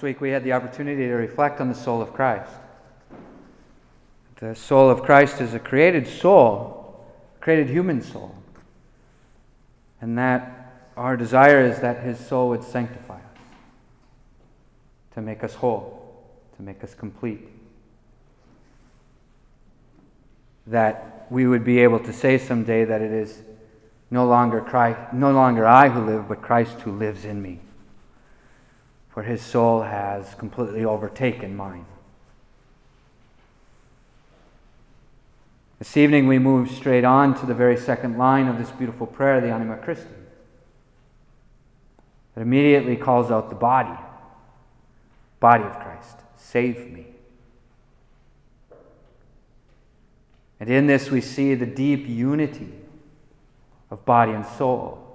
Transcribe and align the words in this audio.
Last 0.00 0.04
week 0.04 0.22
we 0.22 0.30
had 0.30 0.44
the 0.44 0.54
opportunity 0.54 1.02
to 1.08 1.12
reflect 1.12 1.60
on 1.60 1.68
the 1.68 1.74
soul 1.74 2.00
of 2.00 2.14
Christ. 2.14 2.50
The 4.36 4.54
soul 4.54 4.88
of 4.88 5.02
Christ 5.02 5.42
is 5.42 5.52
a 5.52 5.58
created 5.58 6.06
soul, 6.08 7.04
created 7.42 7.68
human 7.68 8.00
soul. 8.00 8.34
And 10.00 10.16
that 10.16 10.88
our 10.96 11.18
desire 11.18 11.60
is 11.60 11.80
that 11.80 12.02
his 12.02 12.18
soul 12.18 12.48
would 12.48 12.64
sanctify 12.64 13.16
us, 13.16 13.40
to 15.16 15.20
make 15.20 15.44
us 15.44 15.52
whole, 15.52 16.24
to 16.56 16.62
make 16.62 16.82
us 16.82 16.94
complete. 16.94 17.46
That 20.66 21.26
we 21.28 21.46
would 21.46 21.62
be 21.62 21.80
able 21.80 22.00
to 22.00 22.12
say 22.14 22.38
someday 22.38 22.86
that 22.86 23.02
it 23.02 23.12
is 23.12 23.42
no 24.10 24.24
longer 24.24 24.62
Christ, 24.62 25.12
no 25.12 25.30
longer 25.30 25.66
I 25.66 25.90
who 25.90 26.06
live, 26.06 26.26
but 26.26 26.40
Christ 26.40 26.80
who 26.80 26.92
lives 26.92 27.26
in 27.26 27.42
me. 27.42 27.60
For 29.10 29.22
his 29.22 29.42
soul 29.42 29.82
has 29.82 30.34
completely 30.34 30.84
overtaken 30.84 31.56
mine. 31.56 31.84
This 35.78 35.96
evening, 35.96 36.26
we 36.26 36.38
move 36.38 36.70
straight 36.70 37.04
on 37.04 37.38
to 37.40 37.46
the 37.46 37.54
very 37.54 37.76
second 37.76 38.18
line 38.18 38.46
of 38.46 38.58
this 38.58 38.70
beautiful 38.70 39.06
prayer, 39.06 39.40
the 39.40 39.50
Anima 39.50 39.78
Christi. 39.78 40.06
It 42.36 42.40
immediately 42.40 42.96
calls 42.96 43.30
out 43.30 43.48
the 43.48 43.56
body, 43.56 43.98
body 45.40 45.64
of 45.64 45.78
Christ, 45.80 46.18
save 46.36 46.92
me. 46.92 47.06
And 50.60 50.68
in 50.68 50.86
this, 50.86 51.10
we 51.10 51.22
see 51.22 51.54
the 51.54 51.66
deep 51.66 52.06
unity 52.06 52.70
of 53.90 54.04
body 54.04 54.32
and 54.32 54.44
soul, 54.44 55.09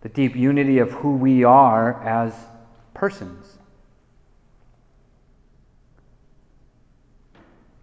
the 0.00 0.08
deep 0.08 0.36
unity 0.36 0.78
of 0.78 0.90
who 0.92 1.16
we 1.16 1.44
are 1.44 2.02
as 2.02 2.32
persons. 2.94 3.58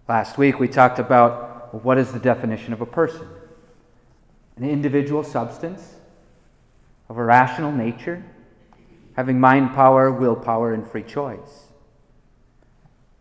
Last 0.07 0.37
week 0.37 0.59
we 0.59 0.67
talked 0.67 0.99
about 0.99 1.73
well, 1.73 1.81
what 1.81 1.97
is 1.97 2.13
the 2.13 2.19
definition 2.19 2.73
of 2.73 2.81
a 2.81 2.85
person? 2.85 3.27
An 4.55 4.63
individual 4.63 5.23
substance 5.23 5.95
of 7.09 7.17
a 7.17 7.23
rational 7.23 7.71
nature, 7.71 8.23
having 9.15 9.39
mind 9.39 9.73
power, 9.73 10.11
willpower, 10.11 10.73
and 10.73 10.87
free 10.89 11.03
choice. 11.03 11.65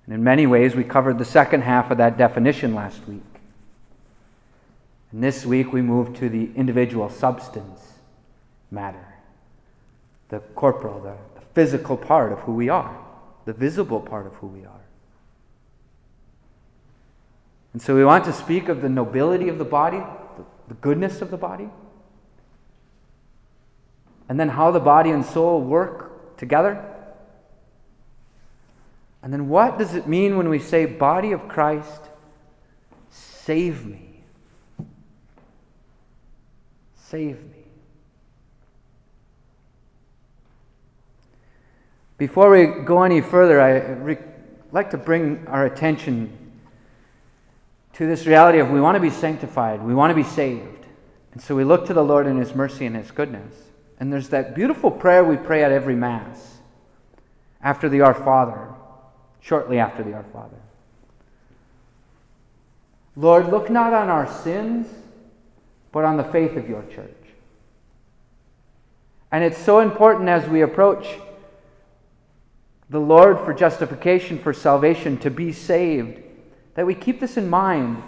And 0.07 0.15
in 0.15 0.23
many 0.23 0.47
ways, 0.47 0.77
we 0.77 0.85
covered 0.85 1.19
the 1.19 1.25
second 1.25 1.63
half 1.63 1.91
of 1.91 1.99
that 1.99 2.17
definition 2.17 2.75
last 2.75 3.07
week. 3.09 3.23
And 5.11 5.23
this 5.23 5.47
week, 5.47 5.73
we 5.73 5.83
move 5.83 6.17
to 6.19 6.29
the 6.29 6.51
individual 6.55 7.09
substance 7.09 7.94
matter, 8.75 9.15
the 10.29 10.41
corporal, 10.55 11.01
the, 11.01 11.17
the 11.41 11.47
physical 11.55 11.97
part 11.97 12.33
of 12.33 12.41
who 12.41 12.53
we 12.53 12.69
are, 12.69 12.99
the 13.45 13.53
visible 13.53 14.01
part 14.01 14.27
of 14.27 14.35
who 14.35 14.49
we 14.49 14.65
are. 14.65 14.81
And 17.73 17.81
so 17.81 17.95
we 17.95 18.05
want 18.05 18.25
to 18.25 18.33
speak 18.33 18.69
of 18.69 18.83
the 18.83 18.89
nobility 18.89 19.49
of 19.49 19.59
the 19.59 19.65
body, 19.65 20.03
the 20.69 20.75
goodness 20.75 21.23
of 21.23 21.31
the 21.31 21.37
body, 21.37 21.69
and 24.29 24.39
then 24.41 24.49
how 24.49 24.71
the 24.71 24.81
body 24.81 25.11
and 25.11 25.25
soul 25.25 25.61
work 25.61 26.37
together. 26.37 26.85
And 29.23 29.33
then 29.33 29.49
what 29.49 29.79
does 29.79 29.95
it 29.95 30.07
mean 30.07 30.37
when 30.37 30.49
we 30.49 30.59
say, 30.59 30.87
Body 30.87 31.33
of 31.33 31.49
Christ, 31.49 32.03
save 33.11 33.85
me? 33.85 34.21
Save 36.97 37.43
me. 37.45 37.64
Before 42.17 42.51
we 42.51 42.67
go 42.85 43.03
any 43.03 43.21
further, 43.21 43.61
I'd 43.61 44.19
like 44.73 44.91
to 44.91 44.99
bring 44.99 45.47
our 45.49 45.67
attention 45.67 46.37
to 47.95 48.07
this 48.07 48.27
reality 48.27 48.59
of 48.59 48.71
we 48.71 48.81
want 48.81 48.97
to 48.97 49.01
be 49.01 49.11
sanctified, 49.11 49.83
we 49.83 49.95
want 49.95 50.11
to 50.11 50.15
be 50.15 50.29
saved. 50.29 50.87
And 51.33 51.43
so 51.43 51.57
we 51.57 51.65
look 51.65 51.87
to 51.87 51.95
the 51.95 52.05
Lord 52.05 52.27
in 52.27 52.37
His 52.39 52.55
mercy 52.55 52.87
and 52.87 52.95
His 52.95 53.11
goodness. 53.11 53.53
And 53.99 54.13
there's 54.13 54.29
that 54.29 54.55
beautiful 54.55 54.91
prayer 54.91 55.25
we 55.25 55.37
pray 55.37 55.65
at 55.65 55.73
every 55.73 55.97
Mass 55.97 56.59
after 57.63 57.89
the 57.89 58.03
Our 58.03 58.15
Father, 58.15 58.69
shortly 59.41 59.79
after 59.79 60.03
the 60.03 60.13
Our 60.15 60.25
Father. 60.33 60.57
Lord, 63.17 63.49
look 63.49 63.71
not 63.71 63.93
on 63.93 64.09
our 64.09 64.27
sins, 64.43 64.89
but 65.93 66.05
on 66.05 66.17
the 66.17 66.25
faith 66.25 66.57
of 66.57 66.69
your 66.69 66.83
church. 66.93 67.11
And 69.31 69.45
it's 69.45 69.59
so 69.59 69.81
important 69.81 70.29
as 70.29 70.49
we 70.49 70.63
approach 70.63 71.07
the 72.91 73.01
Lord 73.01 73.39
for 73.41 73.55
justification, 73.55 74.39
for 74.39 74.53
salvation, 74.53 75.19
to 75.19 75.31
be 75.31 75.53
saved 75.53 76.21
that 76.75 76.87
we 76.87 76.95
keep 76.95 77.21
this 77.21 77.37
in 77.37 77.49
mind 77.49 78.03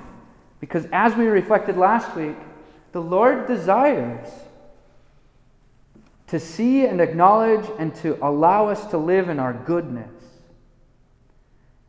because 0.61 0.87
as 0.93 1.15
we 1.15 1.27
reflected 1.27 1.77
last 1.77 2.15
week, 2.17 2.37
the 2.93 3.01
Lord 3.01 3.47
desires 3.47 4.29
to 6.29 6.41
see 6.41 6.87
and 6.87 7.01
acknowledge 7.01 7.65
and 7.79 7.95
to 7.97 8.19
allow 8.25 8.69
us 8.69 8.87
to 8.87 8.99
live 8.99 9.29
in 9.29 9.39
our 9.39 9.53
goodness. 9.53 10.11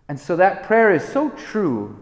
And 0.07 0.19
so 0.19 0.35
that 0.35 0.63
prayer 0.63 0.93
is 0.93 1.03
so 1.03 1.29
true. 1.29 1.97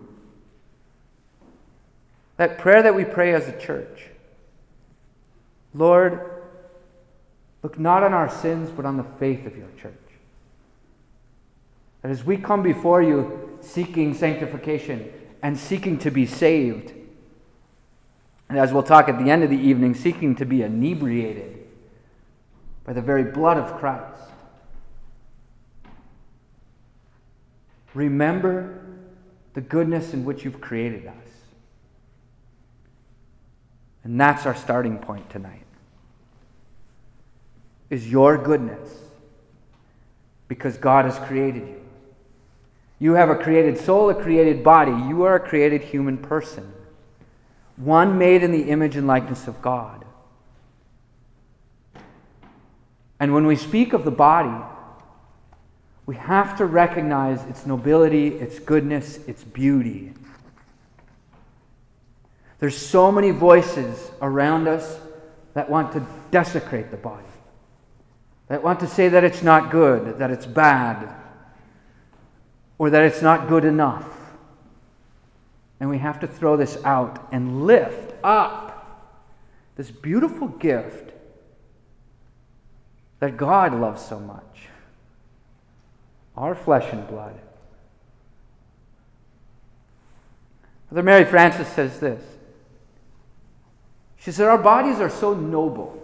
That 2.38 2.58
prayer 2.58 2.84
that 2.84 2.94
we 2.94 3.06
pray 3.06 3.34
as 3.34 3.48
a 3.48 3.58
church 3.58 4.10
Lord, 5.74 6.42
look 7.64 7.78
not 7.78 8.02
on 8.02 8.14
our 8.14 8.30
sins, 8.30 8.70
but 8.70 8.86
on 8.86 8.96
the 8.96 9.04
faith 9.20 9.46
of 9.46 9.58
your 9.58 9.68
church. 9.78 10.05
That 12.06 12.12
as 12.12 12.24
we 12.24 12.38
come 12.38 12.62
before 12.62 13.02
you, 13.02 13.58
seeking 13.62 14.14
sanctification 14.14 15.12
and 15.42 15.58
seeking 15.58 15.98
to 15.98 16.12
be 16.12 16.28
saved. 16.28 16.94
And 18.48 18.60
as 18.60 18.72
we'll 18.72 18.84
talk 18.84 19.10
at 19.10 19.18
the 19.18 19.32
end 19.32 19.44
of 19.44 19.50
the 19.50 19.58
evening, 19.58 19.96
seeking 19.96 20.36
to 20.36 20.46
be 20.46 20.62
inebriated 20.62 21.66
by 22.84 22.94
the 22.94 23.02
very 23.02 23.24
blood 23.24 23.58
of 23.58 23.80
Christ. 23.80 24.22
Remember 27.96 28.86
the 29.56 29.62
goodness 29.62 30.14
in 30.14 30.26
which 30.26 30.46
you've 30.46 30.62
created 30.62 31.08
us. 31.08 31.16
And 34.04 34.22
that's 34.22 34.46
our 34.46 34.54
starting 34.54 35.00
point 35.00 35.28
tonight. 35.32 35.66
Is 37.90 38.08
your 38.12 38.38
goodness 38.38 38.92
because 40.48 40.78
God 40.78 41.06
has 41.06 41.18
created 41.28 41.68
you. 41.68 41.82
You 43.00 43.14
have 43.14 43.30
a 43.30 43.36
created 43.36 43.78
soul, 43.78 44.10
a 44.10 44.16
created 44.16 44.64
body. 44.64 44.92
You 44.92 45.24
are 45.24 45.36
a 45.36 45.40
created 45.40 45.82
human 45.82 46.18
person, 46.18 46.72
one 47.76 48.18
made 48.18 48.42
in 48.44 48.52
the 48.52 48.70
image 48.70 48.96
and 48.96 49.06
likeness 49.06 49.48
of 49.48 49.62
God. 49.62 50.06
And 53.20 53.34
when 53.34 53.46
we 53.46 53.56
speak 53.56 53.94
of 53.94 54.06
the 54.06 54.12
body, 54.12 54.64
we 56.06 56.16
have 56.16 56.58
to 56.58 56.66
recognize 56.66 57.44
its 57.46 57.66
nobility, 57.66 58.28
its 58.28 58.60
goodness, 58.60 59.18
its 59.28 59.44
beauty. 59.44 60.14
There's 62.60 62.78
so 62.78 63.12
many 63.12 63.32
voices 63.32 64.12
around 64.22 64.68
us 64.68 65.00
that 65.54 65.70
want 65.70 65.94
to 65.94 66.06
desecrate 66.32 66.92
the 66.92 66.98
body, 66.98 67.26
that 68.48 68.64
want 68.64 68.80
to 68.82 68.88
say 68.88 69.10
that 69.10 69.24
it's 69.24 69.42
not 69.42 69.72
good, 69.72 70.20
that 70.20 70.32
it's 70.32 70.46
bad, 70.46 71.10
or 72.78 72.90
that 72.90 73.04
it's 73.04 73.22
not 73.22 73.48
good 73.48 73.66
enough. 73.66 74.08
And 75.80 75.90
we 75.90 75.98
have 75.98 76.20
to 76.22 76.28
throw 76.28 76.58
this 76.58 76.78
out 76.84 77.28
and 77.32 77.66
lift 77.66 78.14
up 78.24 78.66
this 79.76 79.92
beautiful 79.92 80.48
gift 80.48 81.12
that 83.20 83.38
God 83.38 83.74
loves 83.74 84.04
so 84.04 84.20
much 84.20 84.42
our 86.38 86.54
flesh 86.54 86.92
and 86.92 87.08
blood. 87.08 87.34
Mother 90.92 91.02
Mary 91.04 91.24
Francis 91.24 91.68
says 91.70 92.00
this. 92.00 92.22
She 94.18 94.32
said, 94.32 94.48
Our 94.48 94.58
bodies 94.58 95.00
are 95.00 95.10
so 95.10 95.34
noble. 95.34 96.02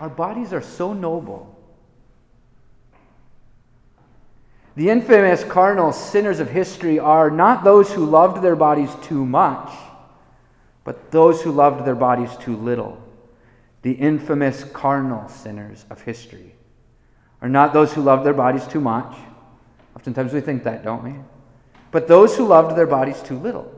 Our 0.00 0.08
bodies 0.08 0.52
are 0.52 0.62
so 0.62 0.94
noble 0.94 1.57
The 4.78 4.90
infamous 4.90 5.42
carnal 5.42 5.90
sinners 5.90 6.38
of 6.38 6.50
history 6.50 7.00
are 7.00 7.32
not 7.32 7.64
those 7.64 7.92
who 7.92 8.04
loved 8.04 8.44
their 8.44 8.54
bodies 8.54 8.94
too 9.02 9.26
much, 9.26 9.72
but 10.84 11.10
those 11.10 11.42
who 11.42 11.50
loved 11.50 11.84
their 11.84 11.96
bodies 11.96 12.30
too 12.36 12.54
little. 12.54 13.02
The 13.82 13.90
infamous 13.90 14.62
carnal 14.62 15.28
sinners 15.30 15.84
of 15.90 16.00
history 16.02 16.54
are 17.42 17.48
not 17.48 17.72
those 17.72 17.92
who 17.92 18.02
loved 18.02 18.24
their 18.24 18.34
bodies 18.34 18.68
too 18.68 18.80
much. 18.80 19.16
Oftentimes 19.96 20.32
we 20.32 20.40
think 20.40 20.62
that, 20.62 20.84
don't 20.84 21.02
we? 21.02 21.14
But 21.90 22.06
those 22.06 22.36
who 22.36 22.46
loved 22.46 22.76
their 22.76 22.86
bodies 22.86 23.20
too 23.20 23.36
little. 23.36 23.74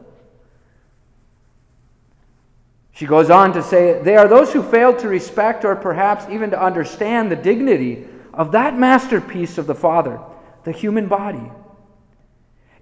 She 2.93 3.06
goes 3.06 3.31
on 3.31 3.55
to 3.55 3.62
say, 3.62 4.02
They 4.02 4.19
are 4.19 4.29
those 4.29 4.52
who 4.52 4.62
fail 4.62 4.94
to 4.99 5.08
respect 5.08 5.64
or 5.64 5.76
perhaps 5.76 6.26
even 6.31 6.50
to 6.50 6.62
understand 6.62 7.32
the 7.32 7.37
dignity 7.37 8.05
of 8.35 8.52
that 8.52 8.79
masterpiece 8.79 9.56
of 9.56 9.67
the 9.67 9.75
Father, 9.75 10.20
the 10.65 10.73
human 10.73 11.09
body. 11.09 11.51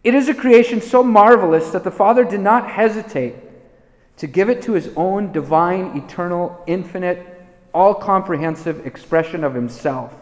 It 0.05 0.15
is 0.15 0.29
a 0.29 0.35
creation 0.35 0.81
so 0.81 1.03
marvelous 1.03 1.71
that 1.71 1.85
the 1.85 1.91
Father 1.91 2.25
did 2.25 2.41
not 2.41 2.71
hesitate 2.71 3.35
to 4.19 4.27
give 4.27 4.49
it 4.49 4.63
to 4.63 4.73
his 4.73 4.91
own 4.97 5.33
divine, 5.33 5.97
eternal, 5.97 6.63
infinite, 6.67 7.25
all 7.73 7.95
comprehensive 7.95 8.87
expression 8.87 9.45
of 9.45 9.55
himself 9.55 10.13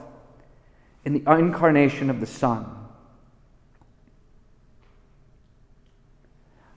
in 1.04 1.12
the 1.12 1.32
incarnation 1.32 2.10
of 2.10 2.20
the 2.20 2.26
Son. 2.26 2.66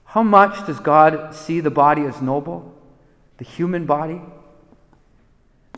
How 0.04 0.22
much 0.22 0.66
does 0.66 0.80
God 0.80 1.34
see 1.34 1.60
the 1.60 1.70
body 1.70 2.02
as 2.02 2.20
noble, 2.20 2.74
the 3.38 3.44
human 3.44 3.86
body? 3.86 4.20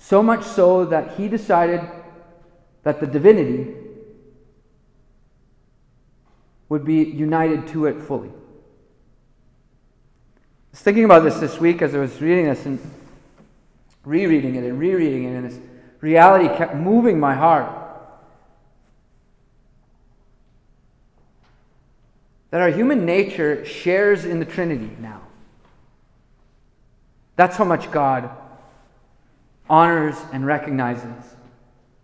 So 0.01 0.23
much 0.23 0.43
so 0.43 0.85
that 0.87 1.17
he 1.17 1.29
decided 1.29 1.81
that 2.83 3.01
the 3.01 3.07
divinity 3.07 3.75
would 6.73 6.85
be 6.87 7.05
united 7.05 7.67
to 7.67 7.85
it 7.85 8.01
fully. 8.01 8.31
I 8.31 8.33
was 10.71 10.81
thinking 10.81 11.05
about 11.05 11.23
this 11.23 11.39
this 11.39 11.61
week 11.61 11.83
as 11.83 11.95
I 11.95 11.99
was 11.99 12.19
reading 12.19 12.47
this 12.47 12.65
and 12.65 12.79
rereading 14.07 14.55
it 14.55 14.65
and 14.65 14.79
rereading 14.79 15.25
it, 15.25 15.37
and 15.37 15.51
this 15.51 15.59
reality 16.01 16.49
kept 16.57 16.75
moving 16.75 17.21
my 17.21 17.35
heart. 17.35 17.71
That 22.53 22.63
our 22.63 22.71
human 22.71 23.05
nature 23.05 23.67
shares 23.67 24.25
in 24.25 24.39
the 24.39 24.47
Trinity 24.47 24.97
now. 24.99 25.21
That's 27.37 27.59
how 27.59 27.65
much 27.65 27.91
God 27.91 28.31
honors 29.69 30.17
and 30.33 30.47
recognizes 30.47 31.37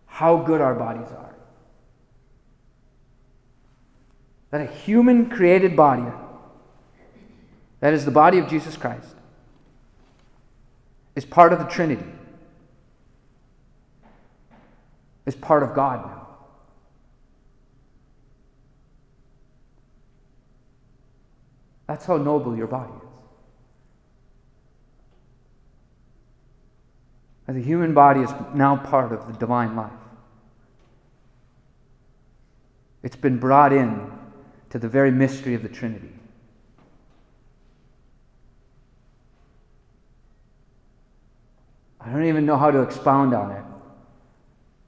how 0.05 0.37
good 0.37 0.61
our 0.61 0.75
bodies 0.75 1.09
are. 1.09 1.28
That 4.51 4.61
a 4.61 4.67
human 4.67 5.29
created 5.29 5.77
body, 5.77 6.05
that 7.81 7.93
is 7.93 8.05
the 8.05 8.11
body 8.11 8.39
of 8.39 8.49
Jesus 8.49 8.77
Christ, 8.77 9.15
is 11.15 11.25
part 11.25 11.53
of 11.53 11.59
the 11.59 11.67
Trinity, 11.67 12.07
is 15.27 15.35
part 15.35 15.63
of 15.63 15.75
God 15.75 16.07
now. 16.07 16.29
That's 21.87 22.05
how 22.05 22.19
noble 22.19 22.57
your 22.57 22.67
body 22.67 22.93
is. 22.93 23.09
As 27.49 27.57
a 27.57 27.61
human 27.61 27.95
body 27.95 28.21
is 28.21 28.31
now 28.53 28.77
part 28.77 29.11
of 29.11 29.27
the 29.27 29.33
divine 29.33 29.75
life. 29.75 29.91
It's 33.03 33.17
been 33.17 33.39
brought 33.39 33.73
in 33.73 34.18
to 34.71 34.79
the 34.79 34.89
very 34.89 35.11
mystery 35.11 35.55
of 35.55 35.63
the 35.63 35.69
Trinity. 35.69 36.13
I 42.01 42.11
don't 42.11 42.27
even 42.27 42.47
know 42.47 42.57
how 42.57 42.71
to 42.71 42.81
expound 42.83 43.35
on 43.35 43.51
it, 43.51 43.65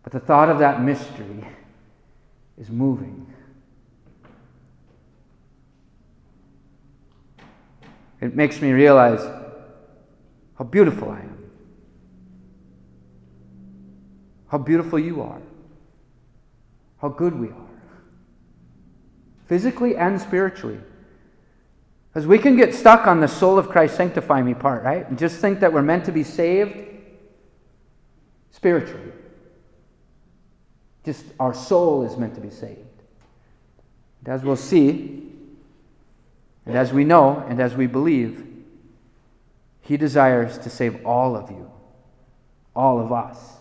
but 0.03 0.13
the 0.13 0.21
thought 0.21 0.49
of 0.49 0.59
that 0.59 0.83
mystery 0.83 1.47
is 2.59 2.71
moving. 2.71 3.27
It 8.21 8.35
makes 8.35 8.61
me 8.61 8.73
realize 8.73 9.21
how 10.59 10.65
beautiful 10.65 11.11
I 11.11 11.21
am, 11.21 11.51
how 14.49 14.59
beautiful 14.59 14.99
you 14.99 15.23
are, 15.23 15.41
how 17.01 17.09
good 17.09 17.39
we 17.39 17.49
are 17.49 17.70
physically 19.51 19.97
and 19.97 20.21
spiritually. 20.21 20.79
Because 22.09 22.25
we 22.25 22.39
can 22.39 22.57
get 22.57 22.73
stuck 22.73 23.09
on 23.09 23.19
the 23.19 23.27
soul 23.27 23.59
of 23.59 23.69
Christ 23.69 23.97
sanctify 23.97 24.43
me 24.43 24.55
part, 24.55 24.85
right? 24.85 25.09
And 25.09 25.19
just 25.19 25.41
think 25.41 25.59
that 25.59 25.73
we're 25.73 25.83
meant 25.83 26.05
to 26.05 26.13
be 26.13 26.23
saved 26.23 26.77
spiritually. 28.53 29.11
Just 31.05 31.25
our 31.41 31.53
soul 31.53 32.05
is 32.05 32.17
meant 32.17 32.37
to 32.37 32.41
be 32.41 32.51
saved. 32.51 32.79
And 34.21 34.33
as 34.33 34.45
we'll 34.45 34.55
see, 34.55 35.33
and 36.65 36.77
as 36.77 36.93
we 36.93 37.03
know, 37.03 37.45
and 37.49 37.61
as 37.61 37.75
we 37.75 37.89
believe, 37.89 38.47
He 39.81 39.97
desires 39.97 40.59
to 40.59 40.71
save 40.71 41.05
all 41.05 41.35
of 41.35 41.51
you, 41.51 41.69
all 42.77 43.01
of 43.01 43.11
us, 43.11 43.57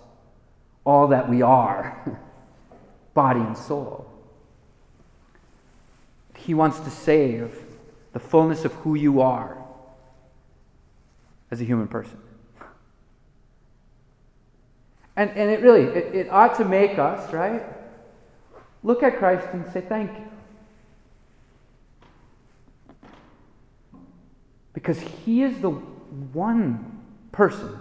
all 0.86 1.08
that 1.08 1.28
we 1.28 1.42
are, 1.42 2.20
body 3.16 3.40
and 3.40 3.58
soul. 3.58 4.19
He 6.46 6.54
wants 6.54 6.80
to 6.80 6.90
save 6.90 7.64
the 8.14 8.20
fullness 8.20 8.66
of 8.66 8.74
who 8.74 8.96
you 8.96 9.22
are 9.22 9.58
as 11.52 11.62
a 11.62 11.64
human 11.64 11.88
person. 11.88 12.18
And, 15.16 15.32
and 15.32 15.52
it 15.52 15.62
really, 15.62 15.84
it, 15.84 16.16
it 16.16 16.30
ought 16.30 16.56
to 16.58 16.66
make 16.66 16.98
us, 16.98 17.34
right? 17.34 17.64
Look 18.84 19.04
at 19.04 19.18
Christ 19.18 19.48
and 19.52 19.70
say, 19.72 19.82
thank 19.82 20.12
you. 20.18 20.26
Because 24.74 25.00
he 25.00 25.44
is 25.44 25.60
the 25.60 25.72
one 25.72 27.02
person 27.34 27.80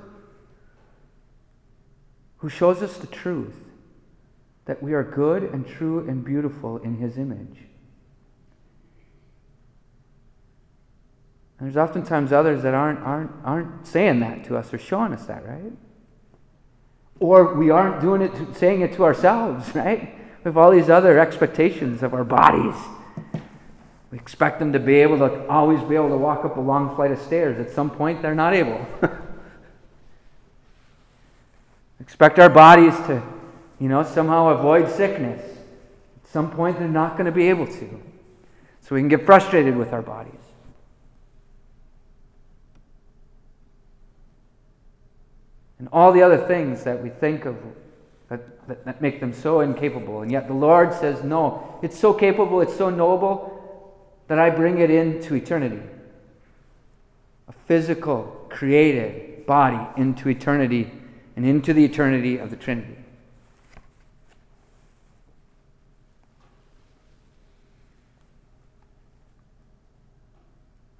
who 2.39 2.49
shows 2.49 2.83
us 2.83 2.97
the 2.97 3.07
truth 3.07 3.55
that 4.65 4.83
we 4.83 4.93
are 4.93 5.05
good 5.05 5.45
and 5.45 5.67
true 5.67 6.07
and 6.09 6.25
beautiful 6.25 6.79
in 6.79 6.97
his 6.97 7.17
image. 7.17 7.68
And 11.59 11.67
there's 11.67 11.77
oftentimes 11.77 12.33
others 12.33 12.63
that 12.63 12.75
aren't, 12.75 13.01
aren't, 13.01 13.33
aren't 13.45 13.87
saying 13.87 14.21
that 14.21 14.45
to 14.45 14.57
us 14.57 14.73
or 14.73 14.79
showing 14.79 15.13
us 15.13 15.27
that, 15.27 15.45
right? 15.47 15.73
Or 17.19 17.55
we 17.55 17.71
aren't 17.71 18.01
doing 18.01 18.23
it, 18.23 18.35
to, 18.37 18.55
saying 18.55 18.83
it 18.83 18.93
to 18.95 19.05
ourselves, 19.05 19.75
right? 19.75 20.15
We 20.39 20.45
have 20.45 20.57
all 20.57 20.71
these 20.71 20.89
other 20.89 21.19
expectations 21.19 22.03
of 22.03 22.15
our 22.15 22.25
bodies. 22.25 22.77
We 24.11 24.19
expect 24.19 24.59
them 24.61 24.73
to 24.73 24.79
be 24.79 24.95
able 24.97 25.19
to 25.19 25.47
always 25.49 25.83
be 25.83 25.97
able 25.97 26.09
to 26.11 26.17
walk 26.17 26.45
up 26.45 26.57
a 26.57 26.61
long 26.61 26.95
flight 26.95 27.11
of 27.11 27.21
stairs. 27.21 27.59
At 27.59 27.75
some 27.75 27.91
point, 27.91 28.23
they're 28.23 28.35
not 28.35 28.55
able. 28.55 28.87
expect 32.01 32.39
our 32.39 32.49
bodies 32.49 32.97
to, 33.07 33.23
you 33.79 33.89
know, 33.89 34.03
somehow 34.03 34.49
avoid 34.49 34.91
sickness. 34.91 35.43
At 36.25 36.31
some 36.31 36.51
point, 36.51 36.79
they're 36.79 36.89
not 36.89 37.15
going 37.15 37.27
to 37.27 37.33
be 37.33 37.49
able 37.51 37.67
to. 37.67 38.03
So 38.81 38.95
we 38.95 39.03
can 39.03 39.09
get 39.09 39.27
frustrated 39.27 39.77
with 39.77 39.93
our 39.93 40.01
bodies. 40.01 40.41
And 45.79 45.89
all 45.93 46.13
the 46.13 46.23
other 46.23 46.39
things 46.39 46.83
that 46.85 47.03
we 47.03 47.09
think 47.09 47.45
of 47.45 47.57
that, 48.29 48.67
that, 48.69 48.85
that, 48.85 49.01
make 49.01 49.21
them 49.21 49.33
so 49.33 49.61
incapable. 49.61 50.23
And 50.23 50.31
yet 50.31 50.49
the 50.49 50.55
Lord 50.55 50.93
says, 50.93 51.23
No, 51.23 51.79
it's 51.83 51.99
so 51.99 52.13
capable, 52.13 52.61
it's 52.61 52.77
so 52.77 52.91
noble 52.91 53.55
that 54.27 54.39
I 54.39 54.51
bring 54.51 54.79
it 54.79 54.91
into 54.91 55.35
eternity. 55.35 55.81
A 57.49 57.53
physical, 57.67 58.47
created 58.51 59.47
body 59.47 59.81
into 59.97 60.29
eternity 60.29 60.91
and 61.37 61.47
into 61.47 61.73
the 61.73 61.85
eternity 61.85 62.37
of 62.39 62.51
the 62.51 62.57
Trinity. 62.57 62.97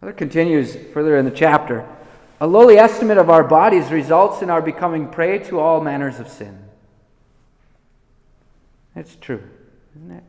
It 0.03 0.17
continues 0.17 0.77
further 0.95 1.19
in 1.19 1.25
the 1.27 1.31
chapter. 1.31 1.87
A 2.41 2.47
lowly 2.47 2.79
estimate 2.79 3.19
of 3.19 3.31
our 3.31 3.43
bodies 3.43 3.91
results 3.91 4.43
in 4.43 4.51
our 4.51 4.63
becoming 4.63 5.09
prey 5.09 5.39
to 5.41 5.59
all 5.59 5.81
manners 5.81 6.21
of 6.21 6.29
sin. 6.29 6.57
It's 8.95 9.17
true, 9.17 9.43
isn't 9.97 10.11
it? 10.11 10.25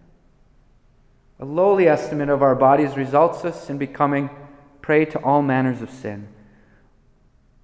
A 1.40 1.46
lowly 1.46 1.88
estimate 1.88 2.30
of 2.30 2.42
our 2.42 2.56
bodies 2.56 2.98
results 2.98 3.46
us 3.46 3.70
in 3.70 3.78
becoming 3.78 4.30
prey 4.82 5.06
to 5.06 5.20
all 5.20 5.42
manners 5.42 5.82
of 5.82 5.90
sin. 5.90 6.28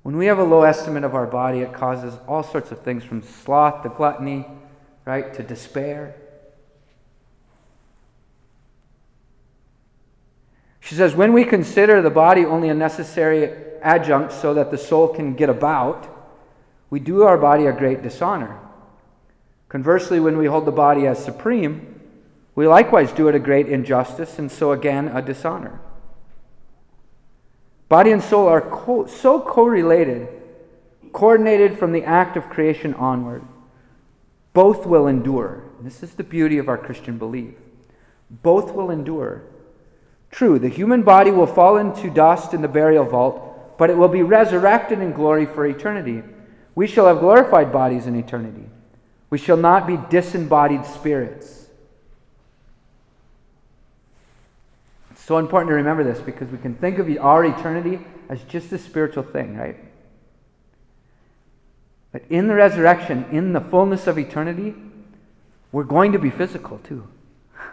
When 0.04 0.18
we 0.18 0.28
have 0.28 0.38
a 0.38 0.44
low 0.44 0.62
estimate 0.62 1.04
of 1.04 1.16
our 1.16 1.26
body, 1.26 1.60
it 1.60 1.74
causes 1.74 2.14
all 2.28 2.44
sorts 2.44 2.72
of 2.72 2.82
things 2.82 3.04
from 3.04 3.24
sloth 3.24 3.82
to 3.82 3.90
gluttony, 3.90 4.46
right, 5.04 5.34
to 5.34 5.42
despair. 5.42 6.16
She 10.80 10.94
says, 10.94 11.16
when 11.16 11.34
we 11.34 11.44
consider 11.44 12.04
the 12.04 12.12
body 12.12 12.46
only 12.46 12.70
a 12.70 12.76
necessary 12.76 13.52
adjunct 13.86 14.34
so 14.34 14.54
that 14.54 14.72
the 14.72 14.78
soul 14.78 15.08
can 15.08 15.36
get 15.36 15.50
about, 15.50 16.08
we 16.90 17.00
do 17.00 17.24
our 17.24 17.38
body 17.38 17.66
a 17.66 17.72
great 17.72 18.02
dishonor. 18.02 18.60
Conversely, 19.70 20.20
when 20.20 20.38
we 20.38 20.46
hold 20.46 20.66
the 20.66 20.72
body 20.72 21.08
as 21.08 21.24
supreme, 21.24 22.00
we 22.56 22.68
likewise 22.68 23.12
do 23.12 23.28
it 23.28 23.36
a 23.36 23.40
great 23.40 23.68
injustice 23.68 24.40
and 24.40 24.52
so 24.52 24.72
again 24.72 25.10
a 25.10 25.22
dishonor. 25.22 25.80
Body 27.90 28.12
and 28.12 28.24
soul 28.24 28.48
are 28.48 28.62
co- 28.62 29.06
so 29.06 29.40
correlated, 29.40 30.28
coordinated 31.12 31.78
from 31.78 31.92
the 31.92 32.04
act 32.04 32.36
of 32.38 32.50
creation 32.50 32.94
onward. 32.96 33.44
Both 34.54 34.86
will 34.86 35.08
endure. 35.08 35.64
This 35.82 36.02
is 36.02 36.14
the 36.14 36.24
beauty 36.24 36.58
of 36.58 36.70
our 36.70 36.78
Christian 36.78 37.18
belief. 37.18 37.54
Both 38.30 38.74
will 38.74 38.90
endure. 38.90 39.44
True, 40.32 40.58
the 40.58 40.70
human 40.70 41.04
body 41.04 41.32
will 41.32 41.48
fall 41.48 41.78
into 41.78 42.10
dust 42.10 42.54
in 42.54 42.62
the 42.62 42.68
burial 42.68 43.06
vault, 43.06 43.45
but 43.78 43.90
it 43.90 43.98
will 43.98 44.08
be 44.08 44.24
resurrected 44.24 45.00
in 45.00 45.12
glory 45.14 45.46
for 45.46 45.66
eternity. 45.66 46.24
We 46.76 46.88
shall 46.88 47.08
have 47.08 47.20
glorified 47.20 47.72
bodies 47.72 48.08
in 48.08 48.16
eternity. 48.16 48.70
We 49.30 49.38
shall 49.38 49.58
not 49.58 49.88
be 49.88 49.98
disembodied 50.10 50.86
spirits. 50.86 51.68
It's 55.12 55.24
so 55.24 55.38
important 55.38 55.70
to 55.70 55.76
remember 55.76 56.04
this 56.04 56.20
because 56.20 56.50
we 56.50 56.58
can 56.58 56.76
think 56.76 57.00
of 57.00 57.10
our 57.20 57.44
eternity 57.46 58.00
as 58.30 58.44
just 58.44 58.72
a 58.72 58.78
spiritual 58.78 59.24
thing, 59.24 59.58
right? 59.58 59.78
But 62.12 62.24
in 62.30 62.48
the 62.48 62.56
resurrection, 62.56 63.26
in 63.32 63.54
the 63.54 63.60
fullness 63.60 64.08
of 64.08 64.18
eternity, 64.18 64.74
we're 65.72 65.84
going 65.84 66.14
to 66.14 66.20
be 66.20 66.30
physical 66.30 66.78
too. 66.80 67.06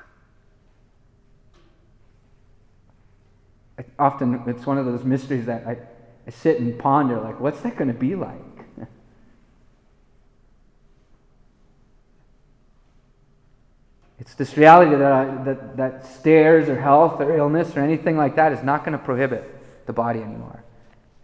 Often 3.99 4.42
it's 4.49 4.66
one 4.66 4.78
of 4.78 4.87
those 4.87 5.04
mysteries 5.04 5.47
that 5.47 5.64
I, 5.66 5.78
I 6.26 6.31
sit 6.31 6.61
and 6.61 6.79
ponder 6.79 7.21
like, 7.21 7.41
what's 7.41 7.61
that 7.62 7.76
going 7.76 7.88
to 7.88 7.99
be 7.99 8.14
like? 8.14 8.38
It's 14.21 14.35
this 14.35 14.57
reality 14.57 14.93
that, 14.93 15.02
uh, 15.02 15.43
that, 15.43 15.76
that 15.76 16.07
stairs 16.07 16.69
or 16.69 16.81
health 16.81 17.21
or 17.21 17.37
illness 17.37 17.76
or 17.76 17.81
anything 17.81 18.17
like 18.17 18.37
that 18.37 18.52
is 18.52 18.62
not 18.62 18.85
going 18.85 18.97
to 18.97 19.05
prohibit 19.05 19.52
the 19.87 19.93
body 19.93 20.21
anymore. 20.21 20.62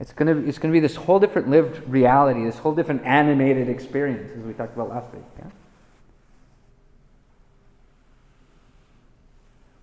It's 0.01 0.13
going 0.13 0.27
to, 0.27 0.49
it's 0.49 0.59
going 0.59 0.73
to 0.73 0.77
be 0.77 0.81
this 0.81 0.97
whole 0.97 1.21
different 1.21 1.49
lived 1.49 1.89
reality, 1.89 2.45
this 2.45 2.59
whole 2.59 2.75
different 2.75 3.05
animated 3.05 3.69
experience, 3.69 4.33
as 4.37 4.43
we 4.43 4.53
talked 4.53 4.75
about 4.75 4.89
last 4.89 5.15
week. 5.15 5.23
Yeah? 5.39 5.45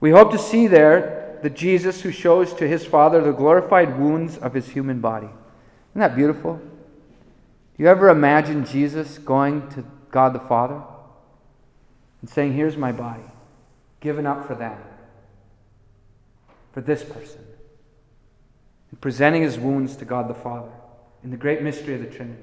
We 0.02 0.12
hope 0.12 0.32
to 0.32 0.38
see 0.38 0.68
there 0.68 1.15
the 1.44 1.50
Jesus 1.50 2.02
who 2.02 2.12
shows 2.12 2.54
to 2.56 2.68
his 2.68 2.86
Father 2.86 3.22
the 3.22 3.32
glorified 3.32 4.00
wounds 4.00 4.38
of 4.38 4.54
his 4.54 4.70
human 4.70 5.00
body. 5.00 5.30
Isn't 5.92 6.02
that 6.02 6.16
beautiful? 6.16 6.56
Do 6.56 7.84
You 7.84 7.88
ever 7.88 8.10
imagine 8.10 8.66
Jesus 8.66 9.18
going 9.18 9.70
to 9.70 9.86
God 10.12 10.34
the 10.34 10.40
Father? 10.40 10.82
and 12.26 12.30
saying, 12.32 12.54
Here's 12.54 12.76
my 12.76 12.92
body, 12.92 13.22
given 14.00 14.26
up 14.26 14.48
for 14.48 14.56
them, 14.56 14.78
for 16.74 16.82
this 16.82 17.04
person, 17.04 17.46
and 18.90 19.00
presenting 19.00 19.44
his 19.44 19.60
wounds 19.60 19.96
to 19.98 20.06
God 20.06 20.28
the 20.28 20.34
Father 20.34 20.72
in 21.24 21.30
the 21.30 21.38
great 21.38 21.62
mystery 21.62 21.94
of 21.94 22.02
the 22.02 22.08
Trinity. 22.08 22.42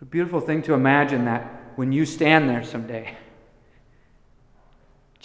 a 0.00 0.04
beautiful 0.04 0.40
thing 0.40 0.62
to 0.62 0.74
imagine 0.74 1.24
that 1.24 1.72
when 1.76 1.90
you 1.90 2.04
stand 2.04 2.48
there 2.48 2.62
someday, 2.62 3.16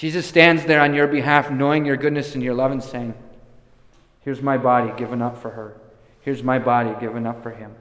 Jesus 0.04 0.26
stands 0.26 0.66
there 0.66 0.82
on 0.82 0.94
your 0.94 1.08
behalf, 1.08 1.50
knowing 1.50 1.86
your 1.86 1.96
goodness 1.96 2.34
and 2.34 2.44
your 2.44 2.54
love, 2.54 2.74
and 2.74 2.84
saying, 2.84 3.14
Here's 4.20 4.42
my 4.42 4.58
body 4.58 4.92
given 4.98 5.22
up 5.22 5.42
for 5.42 5.52
her. 5.52 5.80
Here's 6.20 6.44
my 6.44 6.60
body 6.60 6.94
given 7.00 7.26
up 7.26 7.42
for 7.42 7.52
him. 7.52 7.74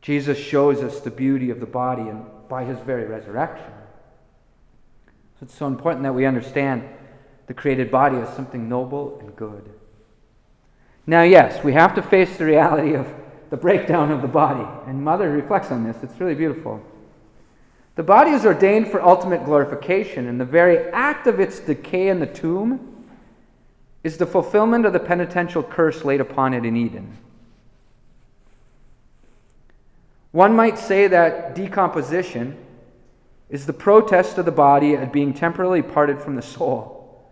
Jesus 0.00 0.36
shows 0.36 0.82
us 0.82 0.98
the 0.98 1.12
beauty 1.12 1.50
of 1.50 1.60
the 1.60 1.66
body 1.66 2.02
and 2.02 2.26
by 2.48 2.64
his 2.64 2.80
very 2.80 3.04
resurrection. 3.04 3.70
So 5.38 5.44
it's 5.44 5.54
so 5.54 5.68
important 5.68 6.02
that 6.02 6.16
we 6.16 6.26
understand 6.26 6.82
the 7.46 7.54
created 7.54 7.88
body 7.88 8.16
as 8.16 8.34
something 8.34 8.68
noble 8.68 9.20
and 9.20 9.36
good. 9.36 9.72
Now, 11.06 11.22
yes, 11.22 11.62
we 11.62 11.72
have 11.74 11.94
to 11.94 12.02
face 12.02 12.36
the 12.36 12.46
reality 12.46 12.94
of 12.94 13.06
the 13.50 13.56
breakdown 13.56 14.10
of 14.10 14.22
the 14.22 14.26
body. 14.26 14.66
And 14.88 15.04
Mother 15.04 15.30
reflects 15.30 15.70
on 15.70 15.84
this. 15.84 16.02
It's 16.02 16.18
really 16.18 16.34
beautiful. 16.34 16.84
The 17.94 18.02
body 18.02 18.30
is 18.30 18.46
ordained 18.46 18.88
for 18.90 19.02
ultimate 19.02 19.44
glorification, 19.44 20.26
and 20.26 20.40
the 20.40 20.46
very 20.46 20.78
act 20.92 21.26
of 21.26 21.40
its 21.40 21.60
decay 21.60 22.08
in 22.08 22.20
the 22.20 22.26
tomb 22.26 23.06
is 24.02 24.16
the 24.16 24.26
fulfillment 24.26 24.86
of 24.86 24.92
the 24.92 25.00
penitential 25.00 25.62
curse 25.62 26.04
laid 26.04 26.20
upon 26.20 26.54
it 26.54 26.64
in 26.64 26.76
Eden. 26.76 27.18
One 30.32 30.56
might 30.56 30.78
say 30.78 31.06
that 31.08 31.54
decomposition 31.54 32.56
is 33.50 33.66
the 33.66 33.72
protest 33.74 34.38
of 34.38 34.46
the 34.46 34.50
body 34.50 34.96
at 34.96 35.12
being 35.12 35.34
temporarily 35.34 35.82
parted 35.82 36.22
from 36.22 36.36
the 36.36 36.42
soul, 36.42 37.30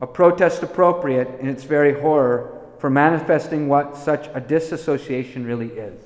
a 0.00 0.06
protest 0.06 0.62
appropriate 0.62 1.40
in 1.40 1.48
its 1.48 1.64
very 1.64 2.00
horror 2.00 2.60
for 2.78 2.88
manifesting 2.88 3.68
what 3.68 3.96
such 3.96 4.28
a 4.32 4.40
disassociation 4.40 5.44
really 5.44 5.70
is. 5.70 6.00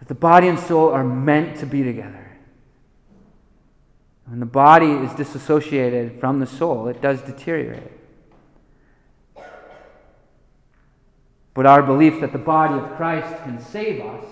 That 0.00 0.08
the 0.08 0.14
body 0.14 0.48
and 0.48 0.58
soul 0.58 0.90
are 0.90 1.04
meant 1.04 1.58
to 1.60 1.66
be 1.66 1.82
together. 1.82 2.26
When 4.26 4.40
the 4.40 4.46
body 4.46 4.90
is 4.90 5.12
disassociated 5.14 6.20
from 6.20 6.40
the 6.40 6.46
soul, 6.46 6.88
it 6.88 7.00
does 7.00 7.20
deteriorate. 7.22 7.92
But 11.54 11.66
our 11.66 11.82
belief 11.82 12.20
that 12.20 12.32
the 12.32 12.38
body 12.38 12.74
of 12.74 12.96
Christ 12.96 13.42
can 13.42 13.60
save 13.60 14.00
us 14.00 14.24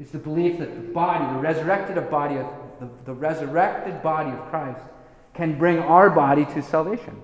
is 0.00 0.10
the 0.10 0.18
belief 0.18 0.58
that 0.58 0.74
the 0.74 0.92
body, 0.92 1.24
the 1.34 1.40
resurrected 1.40 2.10
body 2.10 2.36
of 2.36 2.46
the, 2.80 2.88
the 3.04 3.12
resurrected 3.12 4.02
body 4.02 4.30
of 4.30 4.50
Christ, 4.50 4.80
can 5.34 5.58
bring 5.58 5.78
our 5.78 6.10
body 6.10 6.44
to 6.46 6.62
salvation. 6.62 7.22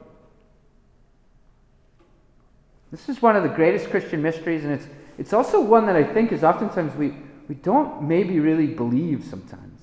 This 2.91 3.09
is 3.09 3.21
one 3.21 3.35
of 3.35 3.43
the 3.43 3.49
greatest 3.49 3.91
Christian 3.91 4.23
mysteries, 4.23 4.65
and 4.65 4.73
it's, 4.73 4.87
it's 5.19 5.33
also 5.33 5.61
one 5.61 5.87
that 5.87 5.97
I 5.97 6.05
think 6.05 6.31
is 6.31 6.45
oftentimes 6.45 6.95
we, 6.95 7.15
we 7.49 7.55
don't 7.55 8.03
maybe 8.03 8.41
really 8.41 8.67
believe 8.67 9.25
sometimes. 9.25 9.81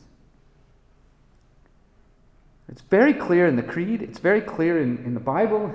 It's 2.70 2.82
very 2.82 3.14
clear 3.14 3.48
in 3.48 3.58
the 3.58 3.64
Creed, 3.64 4.02
it's 4.02 4.20
very 4.20 4.42
clear 4.42 4.82
in, 4.82 4.98
in 5.00 5.14
the 5.14 5.20
Bible, 5.20 5.74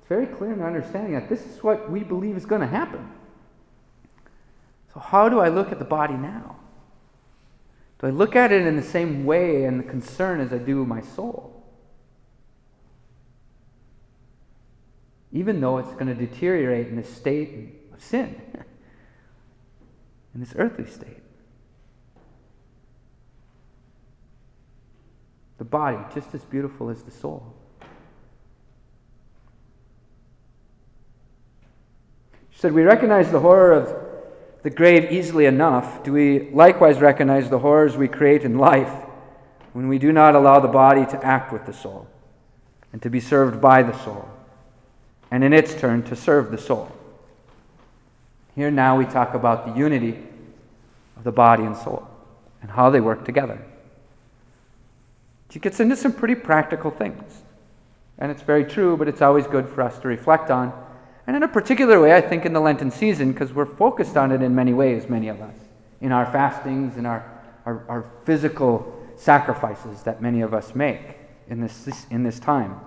it's 0.00 0.08
very 0.08 0.26
clear 0.26 0.52
in 0.52 0.62
understanding 0.62 1.12
that 1.12 1.28
this 1.28 1.44
is 1.44 1.62
what 1.62 1.90
we 1.90 2.00
believe 2.00 2.36
is 2.36 2.46
going 2.46 2.62
to 2.62 2.66
happen. 2.66 3.10
So, 4.92 5.00
how 5.00 5.28
do 5.28 5.40
I 5.40 5.48
look 5.48 5.70
at 5.70 5.78
the 5.78 5.84
body 5.84 6.14
now? 6.14 6.56
Do 7.98 8.06
I 8.06 8.10
look 8.10 8.36
at 8.36 8.52
it 8.52 8.66
in 8.66 8.76
the 8.76 8.82
same 8.82 9.24
way 9.24 9.64
and 9.64 9.80
the 9.80 9.84
concern 9.84 10.40
as 10.40 10.52
I 10.52 10.58
do 10.58 10.84
my 10.86 11.00
soul? 11.00 11.62
Even 15.32 15.60
though 15.60 15.78
it's 15.78 15.92
going 15.92 16.06
to 16.06 16.14
deteriorate 16.14 16.88
in 16.88 16.96
this 16.96 17.12
state 17.12 17.74
of 17.92 18.02
sin, 18.02 18.40
in 20.34 20.40
this 20.40 20.54
earthly 20.56 20.86
state. 20.86 21.22
The 25.58 25.64
body, 25.64 25.98
just 26.14 26.34
as 26.34 26.42
beautiful 26.44 26.90
as 26.90 27.02
the 27.02 27.12
soul. 27.12 27.54
She 32.50 32.60
said, 32.60 32.72
We 32.72 32.82
recognize 32.82 33.30
the 33.30 33.40
horror 33.40 33.72
of 33.72 34.04
the 34.62 34.70
grave 34.70 35.12
easily 35.12 35.46
enough. 35.46 36.02
Do 36.02 36.12
we 36.12 36.50
likewise 36.50 36.98
recognize 36.98 37.48
the 37.48 37.58
horrors 37.58 37.96
we 37.96 38.08
create 38.08 38.42
in 38.42 38.58
life 38.58 38.92
when 39.72 39.88
we 39.88 39.98
do 39.98 40.12
not 40.12 40.34
allow 40.34 40.58
the 40.58 40.68
body 40.68 41.04
to 41.06 41.24
act 41.24 41.52
with 41.52 41.66
the 41.66 41.72
soul 41.72 42.08
and 42.92 43.02
to 43.02 43.10
be 43.10 43.20
served 43.20 43.60
by 43.60 43.82
the 43.82 43.96
soul, 44.04 44.28
and 45.30 45.42
in 45.42 45.52
its 45.52 45.74
turn 45.74 46.02
to 46.04 46.16
serve 46.16 46.50
the 46.50 46.58
soul? 46.58 46.93
Here 48.54 48.70
now 48.70 48.96
we 48.96 49.04
talk 49.04 49.34
about 49.34 49.66
the 49.66 49.78
unity 49.78 50.18
of 51.16 51.24
the 51.24 51.32
body 51.32 51.64
and 51.64 51.76
soul 51.76 52.06
and 52.62 52.70
how 52.70 52.90
they 52.90 53.00
work 53.00 53.24
together. 53.24 53.60
She 55.50 55.58
gets 55.58 55.80
into 55.80 55.96
some 55.96 56.12
pretty 56.12 56.34
practical 56.34 56.90
things. 56.90 57.42
And 58.18 58.30
it's 58.30 58.42
very 58.42 58.64
true, 58.64 58.96
but 58.96 59.08
it's 59.08 59.22
always 59.22 59.46
good 59.46 59.68
for 59.68 59.82
us 59.82 59.98
to 60.00 60.08
reflect 60.08 60.50
on 60.50 60.72
and 61.26 61.36
in 61.36 61.42
a 61.42 61.48
particular 61.48 62.00
way, 62.00 62.14
I 62.14 62.20
think, 62.20 62.44
in 62.44 62.52
the 62.52 62.60
Lenten 62.60 62.90
season, 62.90 63.32
because 63.32 63.52
we're 63.52 63.64
focused 63.64 64.16
on 64.16 64.30
it 64.30 64.42
in 64.42 64.54
many 64.54 64.74
ways, 64.74 65.08
many 65.08 65.28
of 65.28 65.40
us, 65.40 65.54
in 66.00 66.12
our 66.12 66.26
fastings, 66.26 66.96
in 66.96 67.06
our, 67.06 67.24
our, 67.64 67.84
our 67.88 68.04
physical 68.24 68.92
sacrifices 69.16 70.02
that 70.02 70.20
many 70.20 70.42
of 70.42 70.52
us 70.52 70.74
make 70.74 71.00
in 71.48 71.60
this, 71.60 72.06
in 72.10 72.22
this 72.24 72.38
time. 72.38 72.78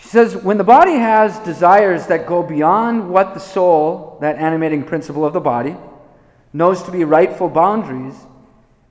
She 0.00 0.08
says, 0.08 0.36
when 0.36 0.56
the 0.56 0.64
body 0.64 0.94
has 0.94 1.38
desires 1.40 2.06
that 2.06 2.26
go 2.26 2.42
beyond 2.42 3.10
what 3.10 3.34
the 3.34 3.40
soul, 3.40 4.16
that 4.20 4.36
animating 4.36 4.82
principle 4.82 5.24
of 5.24 5.32
the 5.32 5.40
body, 5.40 5.76
knows 6.52 6.82
to 6.84 6.90
be 6.90 7.04
rightful 7.04 7.48
boundaries, 7.48 8.14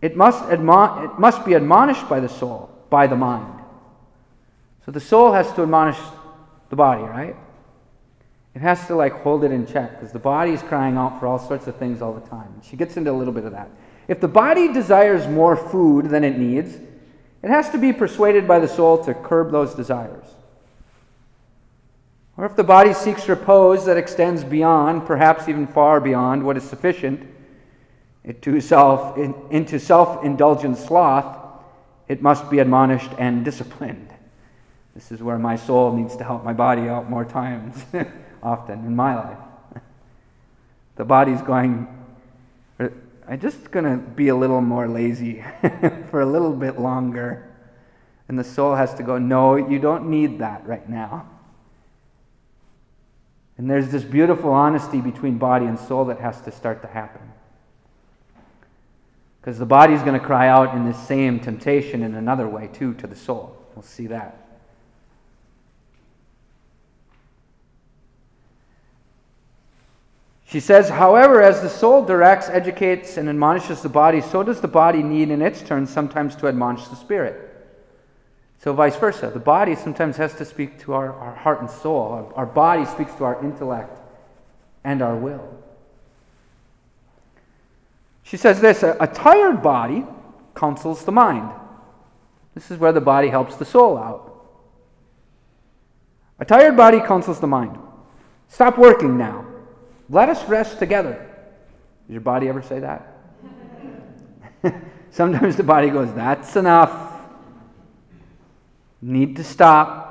it 0.01 0.15
must, 0.15 0.49
it 0.49 0.59
must 0.61 1.45
be 1.45 1.53
admonished 1.53 2.07
by 2.07 2.19
the 2.19 2.29
soul, 2.29 2.69
by 2.89 3.07
the 3.07 3.15
mind. 3.15 3.61
So 4.85 4.91
the 4.91 4.99
soul 4.99 5.33
has 5.33 5.51
to 5.53 5.63
admonish 5.63 5.97
the 6.69 6.75
body, 6.75 7.03
right? 7.03 7.35
It 8.55 8.61
has 8.61 8.85
to 8.87 8.95
like 8.95 9.13
hold 9.13 9.43
it 9.43 9.51
in 9.51 9.65
check 9.65 9.99
because 9.99 10.11
the 10.11 10.19
body 10.19 10.51
is 10.51 10.61
crying 10.61 10.95
out 10.95 11.19
for 11.19 11.27
all 11.27 11.39
sorts 11.39 11.67
of 11.67 11.75
things 11.77 12.01
all 12.01 12.13
the 12.13 12.27
time. 12.27 12.61
She 12.61 12.77
gets 12.77 12.97
into 12.97 13.11
a 13.11 13.13
little 13.13 13.33
bit 13.33 13.45
of 13.45 13.51
that. 13.51 13.69
If 14.07 14.21
the 14.21 14.27
body 14.27 14.71
desires 14.71 15.27
more 15.27 15.55
food 15.55 16.09
than 16.09 16.23
it 16.23 16.37
needs, 16.37 16.75
it 17.41 17.49
has 17.49 17.69
to 17.71 17.77
be 17.77 17.93
persuaded 17.93 18.47
by 18.47 18.59
the 18.59 18.67
soul 18.67 19.03
to 19.05 19.13
curb 19.13 19.51
those 19.51 19.73
desires. 19.73 20.25
Or 22.39 22.45
if 22.45 22.55
the 22.55 22.63
body 22.63 22.93
seeks 22.93 23.27
repose 23.27 23.85
that 23.85 23.97
extends 23.97 24.45
beyond, 24.45 25.05
perhaps 25.05 25.49
even 25.49 25.67
far 25.67 25.99
beyond, 25.99 26.41
what 26.41 26.55
is 26.55 26.63
sufficient 26.63 27.27
into 28.23 28.61
self, 28.61 29.17
into 29.51 29.77
self 29.77 30.23
indulgent 30.23 30.77
sloth, 30.77 31.37
it 32.07 32.21
must 32.21 32.49
be 32.49 32.59
admonished 32.59 33.11
and 33.17 33.43
disciplined. 33.43 34.13
This 34.95 35.11
is 35.11 35.21
where 35.21 35.37
my 35.37 35.57
soul 35.57 35.93
needs 35.93 36.15
to 36.15 36.23
help 36.23 36.45
my 36.45 36.53
body 36.53 36.87
out 36.87 37.09
more 37.09 37.25
times, 37.25 37.83
often 38.41 38.85
in 38.85 38.95
my 38.95 39.15
life. 39.15 39.81
The 40.95 41.03
body's 41.03 41.41
going, 41.41 41.93
I'm 42.79 43.39
just 43.41 43.69
going 43.69 43.83
to 43.83 43.97
be 43.97 44.29
a 44.29 44.35
little 44.35 44.61
more 44.61 44.87
lazy 44.87 45.43
for 46.09 46.21
a 46.21 46.25
little 46.25 46.53
bit 46.53 46.79
longer. 46.79 47.49
And 48.29 48.39
the 48.39 48.45
soul 48.45 48.75
has 48.75 48.93
to 48.93 49.03
go, 49.03 49.17
No, 49.17 49.57
you 49.57 49.77
don't 49.77 50.09
need 50.09 50.39
that 50.39 50.65
right 50.65 50.87
now. 50.87 51.27
And 53.59 53.69
there's 53.69 53.89
this 53.89 54.05
beautiful 54.05 54.53
honesty 54.53 55.01
between 55.01 55.37
body 55.37 55.65
and 55.65 55.77
soul 55.77 56.05
that 56.05 56.21
has 56.21 56.39
to 56.43 56.51
start 56.51 56.81
to 56.81 56.87
happen. 56.87 57.21
Because 59.41 59.59
the 59.59 59.65
body's 59.65 59.99
going 59.99 60.17
to 60.17 60.25
cry 60.25 60.47
out 60.47 60.75
in 60.75 60.85
this 60.85 60.97
same 60.97 61.41
temptation 61.41 62.01
in 62.01 62.15
another 62.15 62.47
way, 62.47 62.69
too, 62.71 62.93
to 62.93 63.05
the 63.05 63.17
soul. 63.17 63.57
We'll 63.75 63.83
see 63.83 64.07
that. 64.07 64.47
She 70.45 70.61
says, 70.61 70.87
however, 70.87 71.41
as 71.41 71.61
the 71.61 71.69
soul 71.69 72.05
directs, 72.05 72.47
educates, 72.47 73.17
and 73.17 73.27
admonishes 73.27 73.81
the 73.81 73.89
body, 73.89 74.21
so 74.21 74.41
does 74.41 74.61
the 74.61 74.69
body 74.69 75.03
need 75.03 75.31
in 75.31 75.41
its 75.41 75.61
turn 75.61 75.85
sometimes 75.85 76.33
to 76.37 76.47
admonish 76.47 76.87
the 76.87 76.95
spirit. 76.95 77.48
So, 78.59 78.73
vice 78.73 78.97
versa. 78.97 79.29
The 79.29 79.39
body 79.39 79.73
sometimes 79.75 80.17
has 80.17 80.35
to 80.35 80.45
speak 80.45 80.79
to 80.81 80.93
our, 80.93 81.13
our 81.13 81.33
heart 81.33 81.61
and 81.61 81.69
soul. 81.69 82.11
Our, 82.11 82.33
our 82.35 82.45
body 82.45 82.85
speaks 82.85 83.13
to 83.15 83.23
our 83.23 83.41
intellect 83.43 83.97
and 84.83 85.01
our 85.01 85.15
will. 85.15 85.47
She 88.23 88.35
says 88.35 88.59
this 88.59 88.83
a, 88.83 88.97
a 88.99 89.07
tired 89.07 89.63
body 89.63 90.05
counsels 90.55 91.05
the 91.05 91.11
mind. 91.11 91.49
This 92.53 92.69
is 92.69 92.77
where 92.77 92.91
the 92.91 93.01
body 93.01 93.29
helps 93.29 93.55
the 93.55 93.65
soul 93.65 93.97
out. 93.97 94.25
A 96.37 96.45
tired 96.45 96.75
body 96.75 96.99
counsels 96.99 97.39
the 97.39 97.47
mind. 97.47 97.77
Stop 98.49 98.77
working 98.77 99.17
now. 99.17 99.45
Let 100.09 100.27
us 100.27 100.43
rest 100.49 100.79
together. 100.79 101.13
Does 102.07 102.11
your 102.13 102.21
body 102.21 102.49
ever 102.49 102.61
say 102.61 102.79
that? 102.79 103.15
Sometimes 105.11 105.55
the 105.55 105.63
body 105.63 105.89
goes, 105.89 106.13
That's 106.13 106.57
enough 106.57 107.08
need 109.01 109.35
to 109.37 109.43
stop. 109.43 110.07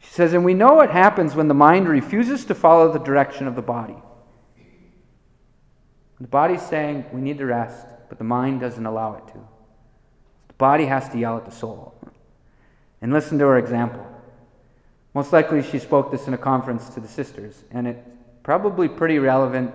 She 0.00 0.10
says, 0.10 0.32
and 0.32 0.44
we 0.44 0.54
know 0.54 0.74
what 0.74 0.90
happens 0.90 1.34
when 1.34 1.48
the 1.48 1.54
mind 1.54 1.88
refuses 1.88 2.44
to 2.46 2.54
follow 2.54 2.92
the 2.92 2.98
direction 2.98 3.46
of 3.46 3.56
the 3.56 3.62
body. 3.62 3.96
The 6.20 6.28
body's 6.28 6.62
saying 6.62 7.06
we 7.12 7.20
need 7.20 7.38
to 7.38 7.46
rest, 7.46 7.86
but 8.08 8.18
the 8.18 8.24
mind 8.24 8.60
doesn't 8.60 8.86
allow 8.86 9.14
it 9.14 9.26
to. 9.28 9.38
The 10.48 10.54
body 10.54 10.86
has 10.86 11.08
to 11.10 11.18
yell 11.18 11.36
at 11.36 11.44
the 11.44 11.50
soul. 11.50 11.94
And 13.02 13.12
listen 13.12 13.38
to 13.38 13.46
her 13.46 13.58
example. 13.58 14.06
Most 15.12 15.32
likely, 15.32 15.62
she 15.62 15.78
spoke 15.78 16.10
this 16.10 16.26
in 16.26 16.34
a 16.34 16.38
conference 16.38 16.88
to 16.90 17.00
the 17.00 17.08
sisters, 17.08 17.62
and 17.70 17.86
it's 17.86 18.00
probably 18.42 18.88
pretty 18.88 19.18
relevant 19.18 19.72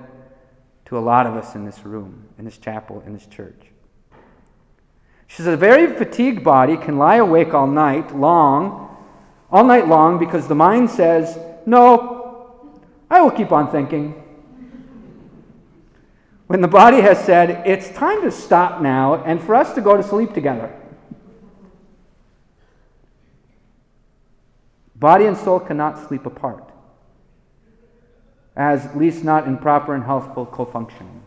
to 0.85 0.97
a 0.97 0.99
lot 0.99 1.27
of 1.27 1.35
us 1.35 1.55
in 1.55 1.65
this 1.65 1.85
room, 1.85 2.27
in 2.37 2.45
this 2.45 2.57
chapel, 2.57 3.03
in 3.05 3.13
this 3.13 3.27
church. 3.27 3.67
She 5.29 5.43
says, 5.43 5.47
a 5.47 5.57
very 5.57 5.85
fatigued 5.93 6.43
body 6.43 6.75
can 6.75 6.97
lie 6.97 7.17
awake 7.17 7.53
all 7.53 7.67
night 7.67 8.15
long, 8.15 8.97
all 9.51 9.63
night 9.63 9.87
long, 9.87 10.17
because 10.17 10.47
the 10.47 10.55
mind 10.55 10.89
says, 10.89 11.37
No, 11.67 12.51
I 13.11 13.21
will 13.21 13.29
keep 13.29 13.51
on 13.51 13.71
thinking. 13.71 14.15
When 16.47 16.61
the 16.61 16.67
body 16.67 16.99
has 17.01 17.23
said, 17.23 17.67
It's 17.67 17.91
time 17.91 18.23
to 18.23 18.31
stop 18.31 18.81
now 18.81 19.23
and 19.23 19.39
for 19.39 19.53
us 19.53 19.75
to 19.75 19.81
go 19.81 19.95
to 19.95 20.01
sleep 20.01 20.33
together. 20.33 20.75
Body 24.95 25.27
and 25.27 25.37
soul 25.37 25.59
cannot 25.59 26.07
sleep 26.07 26.25
apart, 26.25 26.71
as 28.55 28.87
at 28.87 28.97
least 28.97 29.23
not 29.23 29.45
in 29.45 29.59
proper 29.59 29.93
and 29.93 30.03
healthful 30.03 30.47
co 30.47 30.65
functioning, 30.65 31.21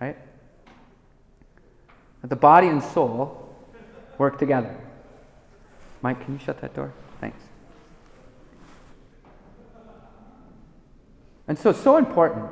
right? 0.00 0.16
The 2.22 2.36
body 2.36 2.68
and 2.68 2.82
soul 2.82 3.46
work 4.18 4.38
together. 4.38 4.76
Mike, 6.02 6.24
can 6.24 6.34
you 6.34 6.40
shut 6.44 6.60
that 6.60 6.74
door? 6.74 6.92
Thanks. 7.20 7.40
And 11.46 11.58
so, 11.58 11.72
so 11.72 11.96
important. 11.96 12.46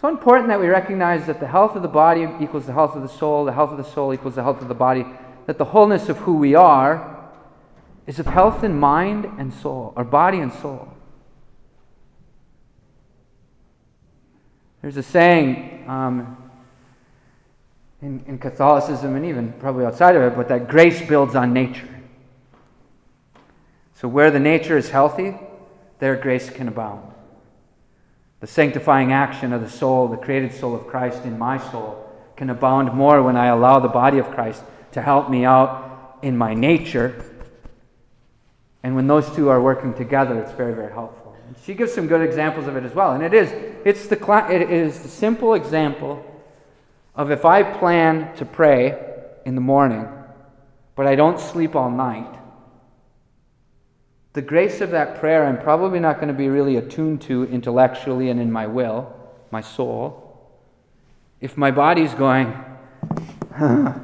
So 0.00 0.08
important 0.08 0.48
that 0.48 0.60
we 0.60 0.66
recognize 0.66 1.26
that 1.26 1.40
the 1.40 1.46
health 1.46 1.76
of 1.76 1.82
the 1.82 1.88
body 1.88 2.26
equals 2.40 2.66
the 2.66 2.72
health 2.72 2.96
of 2.96 3.02
the 3.02 3.08
soul, 3.08 3.44
the 3.44 3.52
health 3.52 3.70
of 3.70 3.76
the 3.76 3.84
soul 3.84 4.12
equals 4.12 4.34
the 4.34 4.42
health 4.42 4.60
of 4.60 4.68
the 4.68 4.74
body, 4.74 5.06
that 5.46 5.58
the 5.58 5.64
wholeness 5.64 6.08
of 6.08 6.18
who 6.18 6.36
we 6.36 6.54
are 6.54 7.30
is 8.06 8.18
of 8.18 8.26
health 8.26 8.64
in 8.64 8.78
mind 8.78 9.24
and 9.38 9.52
soul, 9.52 9.92
or 9.94 10.04
body 10.04 10.38
and 10.38 10.52
soul. 10.52 10.88
There's 14.80 14.96
a 14.96 15.02
saying 15.02 15.84
um, 15.88 16.41
in, 18.02 18.22
in 18.26 18.38
Catholicism 18.38 19.14
and 19.14 19.24
even 19.24 19.52
probably 19.54 19.86
outside 19.86 20.16
of 20.16 20.22
it, 20.22 20.36
but 20.36 20.48
that 20.48 20.68
grace 20.68 21.00
builds 21.06 21.34
on 21.34 21.52
nature. 21.52 21.88
So 23.94 24.08
where 24.08 24.30
the 24.30 24.40
nature 24.40 24.76
is 24.76 24.90
healthy, 24.90 25.36
there 26.00 26.16
grace 26.16 26.50
can 26.50 26.66
abound. 26.66 27.08
The 28.40 28.48
sanctifying 28.48 29.12
action 29.12 29.52
of 29.52 29.62
the 29.62 29.70
soul, 29.70 30.08
the 30.08 30.16
created 30.16 30.52
soul 30.52 30.74
of 30.74 30.88
Christ 30.88 31.24
in 31.24 31.38
my 31.38 31.58
soul, 31.70 32.10
can 32.36 32.50
abound 32.50 32.92
more 32.92 33.22
when 33.22 33.36
I 33.36 33.46
allow 33.46 33.78
the 33.78 33.88
body 33.88 34.18
of 34.18 34.28
Christ 34.32 34.64
to 34.92 35.00
help 35.00 35.30
me 35.30 35.44
out 35.44 36.18
in 36.22 36.36
my 36.36 36.54
nature. 36.54 37.24
And 38.82 38.96
when 38.96 39.06
those 39.06 39.30
two 39.36 39.48
are 39.48 39.62
working 39.62 39.94
together, 39.94 40.42
it's 40.42 40.50
very, 40.50 40.74
very 40.74 40.92
helpful. 40.92 41.36
And 41.46 41.54
she 41.64 41.74
gives 41.74 41.94
some 41.94 42.08
good 42.08 42.20
examples 42.20 42.66
of 42.66 42.74
it 42.74 42.82
as 42.82 42.96
well. 42.96 43.12
And 43.12 43.22
it 43.22 43.32
is, 43.32 43.52
it's 43.84 44.08
the, 44.08 44.16
it 44.50 44.68
is 44.72 45.00
the 45.00 45.08
simple 45.08 45.54
example 45.54 46.26
of 47.14 47.30
if 47.30 47.44
I 47.44 47.62
plan 47.62 48.34
to 48.36 48.44
pray 48.44 48.98
in 49.44 49.54
the 49.54 49.60
morning, 49.60 50.08
but 50.94 51.06
I 51.06 51.14
don't 51.14 51.38
sleep 51.38 51.74
all 51.74 51.90
night, 51.90 52.38
the 54.32 54.42
grace 54.42 54.80
of 54.80 54.90
that 54.92 55.20
prayer 55.20 55.46
I'm 55.46 55.58
probably 55.58 56.00
not 56.00 56.16
going 56.16 56.28
to 56.28 56.34
be 56.34 56.48
really 56.48 56.76
attuned 56.76 57.20
to 57.22 57.44
intellectually 57.44 58.30
and 58.30 58.40
in 58.40 58.50
my 58.50 58.66
will, 58.66 59.14
my 59.50 59.60
soul. 59.60 60.50
If 61.40 61.58
my 61.58 61.70
body's 61.70 62.14
going, 62.14 62.54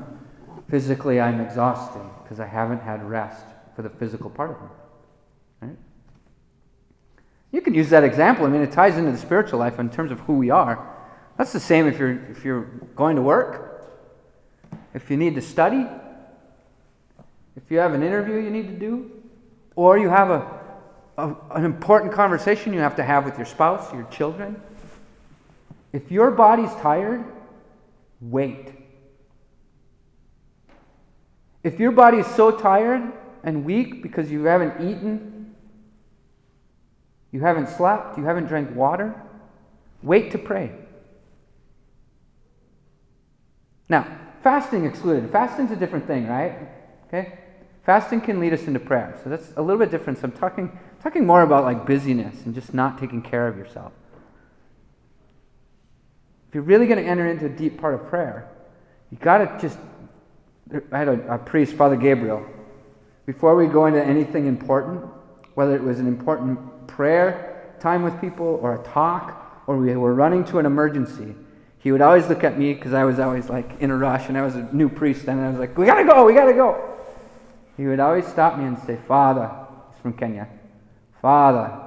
physically 0.68 1.18
I'm 1.18 1.40
exhausted 1.40 2.02
because 2.22 2.40
I 2.40 2.46
haven't 2.46 2.82
had 2.82 3.02
rest 3.08 3.46
for 3.74 3.80
the 3.80 3.88
physical 3.88 4.28
part 4.28 4.50
of 4.50 4.60
me. 4.60 4.68
Right? 5.62 5.76
You 7.50 7.62
can 7.62 7.72
use 7.72 7.88
that 7.88 8.04
example. 8.04 8.44
I 8.44 8.50
mean, 8.50 8.60
it 8.60 8.72
ties 8.72 8.98
into 8.98 9.12
the 9.12 9.18
spiritual 9.18 9.60
life 9.60 9.78
in 9.78 9.88
terms 9.88 10.10
of 10.10 10.20
who 10.20 10.34
we 10.34 10.50
are. 10.50 10.94
That's 11.38 11.52
the 11.52 11.60
same 11.60 11.86
if 11.86 11.98
you're, 12.00 12.18
if 12.30 12.44
you're 12.44 12.64
going 12.96 13.14
to 13.14 13.22
work, 13.22 13.86
if 14.92 15.08
you 15.08 15.16
need 15.16 15.36
to 15.36 15.40
study, 15.40 15.86
if 17.56 17.70
you 17.70 17.78
have 17.78 17.94
an 17.94 18.02
interview 18.02 18.36
you 18.40 18.50
need 18.50 18.66
to 18.66 18.74
do, 18.74 19.10
or 19.76 19.96
you 19.98 20.08
have 20.08 20.30
a, 20.30 20.60
a, 21.16 21.36
an 21.52 21.64
important 21.64 22.12
conversation 22.12 22.72
you 22.72 22.80
have 22.80 22.96
to 22.96 23.04
have 23.04 23.24
with 23.24 23.36
your 23.36 23.46
spouse, 23.46 23.92
your 23.92 24.02
children. 24.10 24.60
If 25.92 26.10
your 26.10 26.32
body's 26.32 26.74
tired, 26.82 27.24
wait. 28.20 28.72
If 31.62 31.78
your 31.78 31.92
body 31.92 32.18
is 32.18 32.26
so 32.26 32.50
tired 32.50 33.12
and 33.44 33.64
weak 33.64 34.02
because 34.02 34.28
you 34.28 34.44
haven't 34.44 34.80
eaten, 34.80 35.54
you 37.30 37.40
haven't 37.40 37.68
slept, 37.68 38.18
you 38.18 38.24
haven't 38.24 38.46
drank 38.46 38.74
water, 38.74 39.14
wait 40.02 40.32
to 40.32 40.38
pray. 40.38 40.72
Now, 43.88 44.06
fasting 44.42 44.84
excluded. 44.84 45.30
Fasting's 45.30 45.70
a 45.70 45.76
different 45.76 46.06
thing, 46.06 46.26
right? 46.26 46.56
Okay? 47.06 47.38
Fasting 47.84 48.20
can 48.20 48.38
lead 48.38 48.52
us 48.52 48.64
into 48.64 48.80
prayer. 48.80 49.18
So 49.24 49.30
that's 49.30 49.52
a 49.56 49.62
little 49.62 49.78
bit 49.78 49.90
different. 49.90 50.18
So 50.18 50.24
I'm 50.24 50.32
talking, 50.32 50.78
talking 51.02 51.24
more 51.24 51.42
about 51.42 51.64
like 51.64 51.86
busyness 51.86 52.44
and 52.44 52.54
just 52.54 52.74
not 52.74 52.98
taking 52.98 53.22
care 53.22 53.48
of 53.48 53.56
yourself. 53.56 53.92
If 56.48 56.54
you're 56.54 56.64
really 56.64 56.86
going 56.86 57.02
to 57.02 57.08
enter 57.08 57.26
into 57.26 57.46
a 57.46 57.48
deep 57.48 57.80
part 57.80 57.94
of 57.94 58.06
prayer, 58.06 58.48
you 59.10 59.18
got 59.18 59.38
to 59.38 59.58
just. 59.60 59.78
I 60.92 60.98
had 60.98 61.08
a, 61.08 61.34
a 61.34 61.38
priest, 61.38 61.74
Father 61.74 61.96
Gabriel. 61.96 62.44
Before 63.24 63.56
we 63.56 63.66
go 63.66 63.86
into 63.86 64.04
anything 64.04 64.46
important, 64.46 65.02
whether 65.54 65.74
it 65.74 65.82
was 65.82 65.98
an 65.98 66.06
important 66.06 66.86
prayer 66.86 67.74
time 67.80 68.02
with 68.02 68.20
people 68.20 68.58
or 68.62 68.74
a 68.80 68.84
talk, 68.84 69.62
or 69.66 69.76
we 69.76 69.94
were 69.96 70.14
running 70.14 70.44
to 70.44 70.58
an 70.58 70.66
emergency, 70.66 71.34
he 71.80 71.92
would 71.92 72.00
always 72.00 72.28
look 72.28 72.42
at 72.42 72.58
me 72.58 72.74
because 72.74 72.92
I 72.92 73.04
was 73.04 73.20
always 73.20 73.48
like 73.48 73.80
in 73.80 73.90
a 73.90 73.96
rush 73.96 74.28
and 74.28 74.36
I 74.36 74.42
was 74.42 74.56
a 74.56 74.68
new 74.72 74.88
priest 74.88 75.26
then, 75.26 75.38
and 75.38 75.46
I 75.46 75.50
was 75.50 75.58
like, 75.58 75.78
We 75.78 75.86
gotta 75.86 76.04
go, 76.04 76.24
we 76.24 76.34
gotta 76.34 76.52
go. 76.52 76.96
He 77.76 77.86
would 77.86 78.00
always 78.00 78.26
stop 78.26 78.58
me 78.58 78.64
and 78.64 78.78
say, 78.80 78.98
Father, 79.06 79.50
he's 79.92 80.02
from 80.02 80.14
Kenya, 80.14 80.48
Father, 81.22 81.78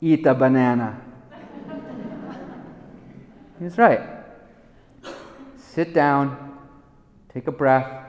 eat 0.00 0.26
a 0.26 0.34
banana. 0.34 1.00
he 3.58 3.64
was 3.64 3.78
right. 3.78 4.00
Sit 5.56 5.94
down, 5.94 6.58
take 7.32 7.46
a 7.46 7.52
breath, 7.52 8.04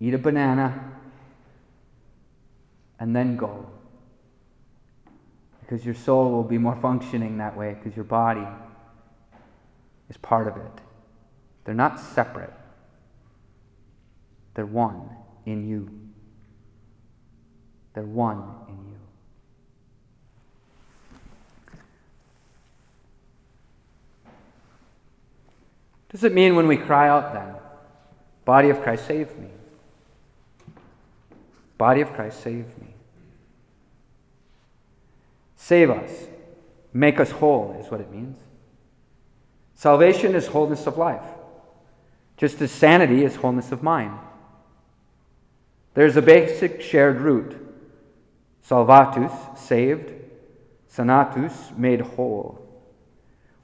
eat 0.00 0.12
a 0.12 0.18
banana, 0.18 0.92
and 3.00 3.16
then 3.16 3.36
go. 3.36 3.70
Because 5.60 5.84
your 5.84 5.94
soul 5.94 6.30
will 6.30 6.44
be 6.44 6.58
more 6.58 6.76
functioning 6.76 7.38
that 7.38 7.56
way 7.56 7.74
because 7.74 7.96
your 7.96 8.04
body 8.04 8.46
is 10.14 10.18
part 10.18 10.46
of 10.46 10.56
it. 10.56 10.80
They're 11.64 11.74
not 11.74 11.98
separate, 11.98 12.52
they're 14.54 14.66
one 14.66 15.08
in 15.44 15.68
you. 15.68 15.90
They're 17.94 18.02
one 18.02 18.42
in 18.68 18.74
you. 18.74 18.98
Does 26.10 26.24
it 26.24 26.32
mean 26.32 26.54
when 26.56 26.66
we 26.68 26.76
cry 26.76 27.08
out 27.08 27.32
then, 27.32 27.54
Body 28.44 28.70
of 28.70 28.82
Christ, 28.82 29.06
save 29.06 29.36
me? 29.38 29.48
Body 31.78 32.00
of 32.00 32.12
Christ, 32.12 32.42
save 32.42 32.66
me. 32.78 32.94
Save 35.56 35.90
us. 35.90 36.10
Make 36.92 37.18
us 37.18 37.30
whole, 37.30 37.76
is 37.80 37.90
what 37.90 38.00
it 38.00 38.12
means. 38.12 38.36
Salvation 39.74 40.34
is 40.34 40.46
wholeness 40.46 40.86
of 40.86 40.96
life, 40.96 41.22
just 42.36 42.60
as 42.60 42.70
sanity 42.70 43.24
is 43.24 43.36
wholeness 43.36 43.72
of 43.72 43.82
mind. 43.82 44.18
There's 45.94 46.16
a 46.16 46.22
basic 46.22 46.82
shared 46.82 47.20
root 47.20 47.60
salvatus, 48.68 49.58
saved, 49.58 50.10
sanatus, 50.90 51.76
made 51.76 52.00
whole. 52.00 52.60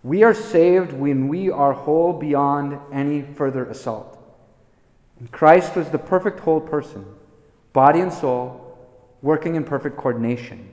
We 0.03 0.23
are 0.25 0.35
saved 0.35 0.93
when 0.93 1.29
we 1.29 1.51
are 1.51 1.73
whole 1.73 2.13
beyond 2.13 2.79
any 2.93 3.23
further 3.23 3.65
assault. 3.67 4.19
And 5.19 5.31
Christ 5.31 5.77
was 5.77 5.91
the 5.91 5.99
perfect 5.99 6.41
whole 6.41 6.61
person, 6.61 7.05
body 7.73 8.01
and 8.01 8.13
soul, 8.13 8.79
working 9.23 9.55
in 9.55 9.65
perfect 9.65 9.97
coordination. 9.97 10.69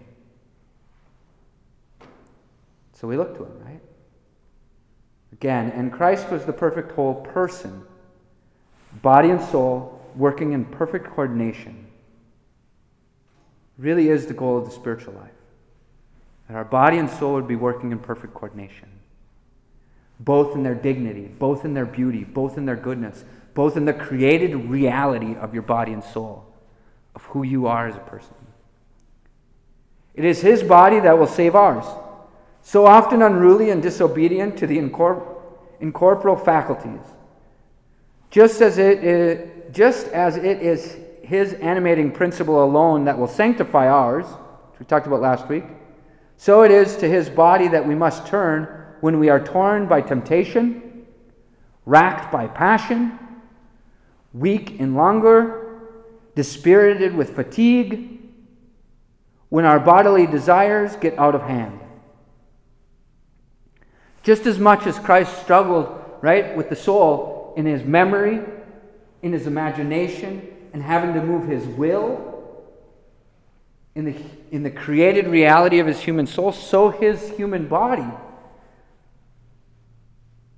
So 2.93 3.08
we 3.08 3.17
look 3.17 3.38
to 3.38 3.43
him, 3.43 3.60
right? 3.63 3.82
Again, 5.33 5.71
and 5.71 5.91
Christ 5.91 6.29
was 6.29 6.45
the 6.45 6.53
perfect 6.53 6.91
whole 6.93 7.15
person, 7.15 7.83
body 9.01 9.29
and 9.29 9.41
soul, 9.41 10.01
working 10.15 10.53
in 10.53 10.65
perfect 10.65 11.07
coordination. 11.07 11.85
Really 13.77 14.09
is 14.09 14.25
the 14.25 14.33
goal 14.33 14.57
of 14.57 14.65
the 14.65 14.71
spiritual 14.71 15.13
life. 15.13 15.31
That 16.47 16.55
our 16.55 16.65
body 16.65 16.97
and 16.97 17.09
soul 17.09 17.33
would 17.35 17.47
be 17.47 17.55
working 17.55 17.91
in 17.91 17.99
perfect 17.99 18.33
coordination, 18.33 18.89
both 20.19 20.55
in 20.55 20.63
their 20.63 20.75
dignity, 20.75 21.29
both 21.39 21.65
in 21.65 21.73
their 21.73 21.85
beauty, 21.85 22.23
both 22.23 22.57
in 22.57 22.65
their 22.65 22.75
goodness, 22.75 23.23
both 23.53 23.75
in 23.75 23.85
the 23.85 23.93
created 23.93 24.55
reality 24.55 25.35
of 25.35 25.53
your 25.53 25.63
body 25.63 25.91
and 25.91 26.03
soul, 26.03 26.45
of 27.15 27.23
who 27.25 27.43
you 27.43 27.67
are 27.67 27.87
as 27.87 27.95
a 27.95 27.99
person. 27.99 28.33
It 30.15 30.25
is 30.25 30.41
His 30.41 30.63
body 30.63 30.99
that 31.01 31.19
will 31.19 31.27
save 31.27 31.53
ours 31.53 31.85
so 32.67 32.86
often 32.86 33.21
unruly 33.21 33.69
and 33.69 33.82
disobedient 33.82 34.58
to 34.58 34.67
the 34.67 34.77
incorporeal 34.77 36.36
faculties. 36.36 36.99
Just 38.30 38.60
as, 38.60 38.77
it 38.77 39.06
is, 39.06 39.73
just 39.73 40.10
as 40.10 40.36
it 40.36 40.62
is 40.62 40.97
his 41.23 41.53
animating 41.53 42.12
principle 42.12 42.62
alone 42.62 43.06
that 43.06 43.17
will 43.17 43.30
sanctify 43.30 43.88
ours, 43.88 44.25
which 44.25 44.82
we 44.82 44.86
talked 44.86 45.08
about 45.08 45.21
last 45.21 45.47
week, 45.47 45.63
so 46.36 46.63
it 46.63 46.71
is 46.71 46.97
to 46.97 47.08
his 47.08 47.30
body 47.30 47.69
that 47.69 47.88
we 47.88 47.95
must 47.95 48.27
turn 48.27 48.67
when 48.99 49.17
we 49.17 49.30
are 49.30 49.41
torn 49.41 49.88
by 49.88 50.01
temptation, 50.01 51.06
racked 51.86 52.34
by 52.34 52.47
passion, 52.47 53.17
weak 54.34 54.77
in 54.77 54.93
languor, 54.93 55.84
dispirited 56.36 57.15
with 57.15 57.34
fatigue, 57.34 58.19
when 59.47 59.63
our 59.63 59.80
bodily 59.80 60.27
desires 60.27 60.97
get 60.97 61.17
out 61.17 61.34
of 61.34 61.43
hand. 61.43 61.80
Just 64.27 64.45
as 64.45 64.59
much 64.59 64.85
as 64.85 64.99
Christ 64.99 65.41
struggled, 65.41 65.87
right, 66.19 66.57
with 66.57 66.67
the 66.67 66.75
soul 66.75 67.53
in 67.55 67.65
his 67.65 67.85
memory, 67.85 68.41
in 69.21 69.31
his 69.31 69.47
imagination, 69.47 70.45
and 70.73 70.83
having 70.83 71.13
to 71.13 71.23
move 71.23 71.47
his 71.47 71.65
will 71.65 72.65
in 73.95 74.03
the, 74.03 74.15
in 74.51 74.63
the 74.63 74.69
created 74.69 75.27
reality 75.27 75.79
of 75.79 75.87
his 75.87 76.01
human 76.01 76.27
soul, 76.27 76.51
so 76.51 76.89
his 76.89 77.29
human 77.37 77.69
body 77.69 78.03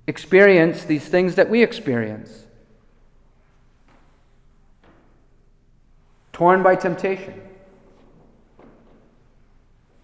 experienced 0.08 0.88
these 0.88 1.04
things 1.04 1.36
that 1.36 1.48
we 1.48 1.62
experience. 1.62 2.46
Torn 6.32 6.64
by 6.64 6.74
temptation, 6.74 7.40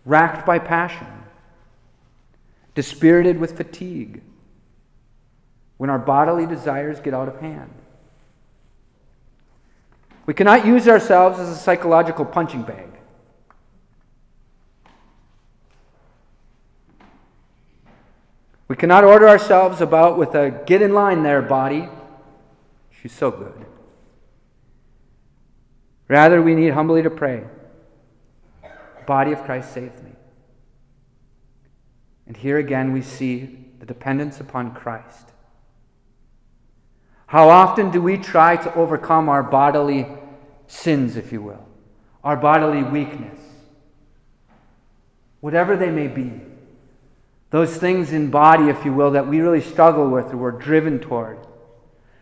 racked 0.05 0.47
by 0.47 0.61
passion 0.61 1.16
dispirited 2.77 3.41
with 3.41 3.57
fatigue, 3.57 4.23
when 5.79 5.91
our 5.91 5.99
bodily 5.99 6.47
desires 6.47 7.01
get 7.01 7.15
out 7.15 7.27
of 7.27 7.41
hand. 7.41 7.73
We 10.27 10.35
cannot 10.35 10.67
use 10.67 10.87
ourselves 10.87 11.41
as 11.41 11.49
a 11.49 11.57
psychological 11.57 12.25
punching 12.25 12.63
bag. 12.63 12.91
We 18.69 18.77
cannot 18.77 19.05
order 19.05 19.29
ourselves 19.29 19.81
about 19.81 20.19
with 20.19 20.35
a 20.35 20.51
get 20.67 20.83
in 20.83 20.93
line 20.93 21.23
there, 21.23 21.41
body. 21.41 21.89
She's 23.01 23.13
so 23.13 23.31
good. 23.31 23.65
Rather, 26.09 26.43
we 26.43 26.55
need 26.55 26.71
humbly 26.71 27.03
to 27.03 27.11
pray, 27.11 27.45
Body 29.07 29.33
of 29.33 29.43
Christ, 29.45 29.73
save 29.73 30.03
me. 30.03 30.06
And 32.27 32.37
here 32.37 32.59
again 32.59 32.93
we 32.93 33.03
see 33.03 33.59
the 33.79 33.87
dependence 33.87 34.41
upon 34.41 34.75
Christ. 34.75 35.33
How 37.27 37.49
often 37.49 37.91
do 37.91 38.01
we 38.01 38.17
try 38.17 38.57
to 38.57 38.75
overcome 38.75 39.29
our 39.29 39.43
bodily 39.43 40.07
sins, 40.69 41.17
if 41.17 41.33
you 41.33 41.43
will, 41.43 41.67
our 42.23 42.37
bodily 42.37 42.83
weakness, 42.83 43.39
whatever 45.41 45.77
they 45.77 45.91
may 45.91 46.09
be? 46.09 46.33
Those 47.51 47.77
things 47.77 48.13
in 48.13 48.31
body, 48.31 48.69
if 48.69 48.85
you 48.85 48.93
will, 48.93 49.13
that 49.13 49.27
we 49.27 49.41
really 49.41 49.61
struggle 49.61 50.09
with 50.09 50.33
or 50.33 50.37
we're 50.37 50.51
driven 50.53 50.99
toward. 50.99 51.39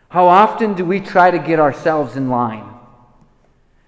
How 0.09 0.27
often 0.27 0.75
do 0.75 0.85
we 0.85 0.99
try 0.99 1.31
to 1.31 1.39
get 1.39 1.59
ourselves 1.59 2.15
in 2.15 2.29
line? 2.29 2.69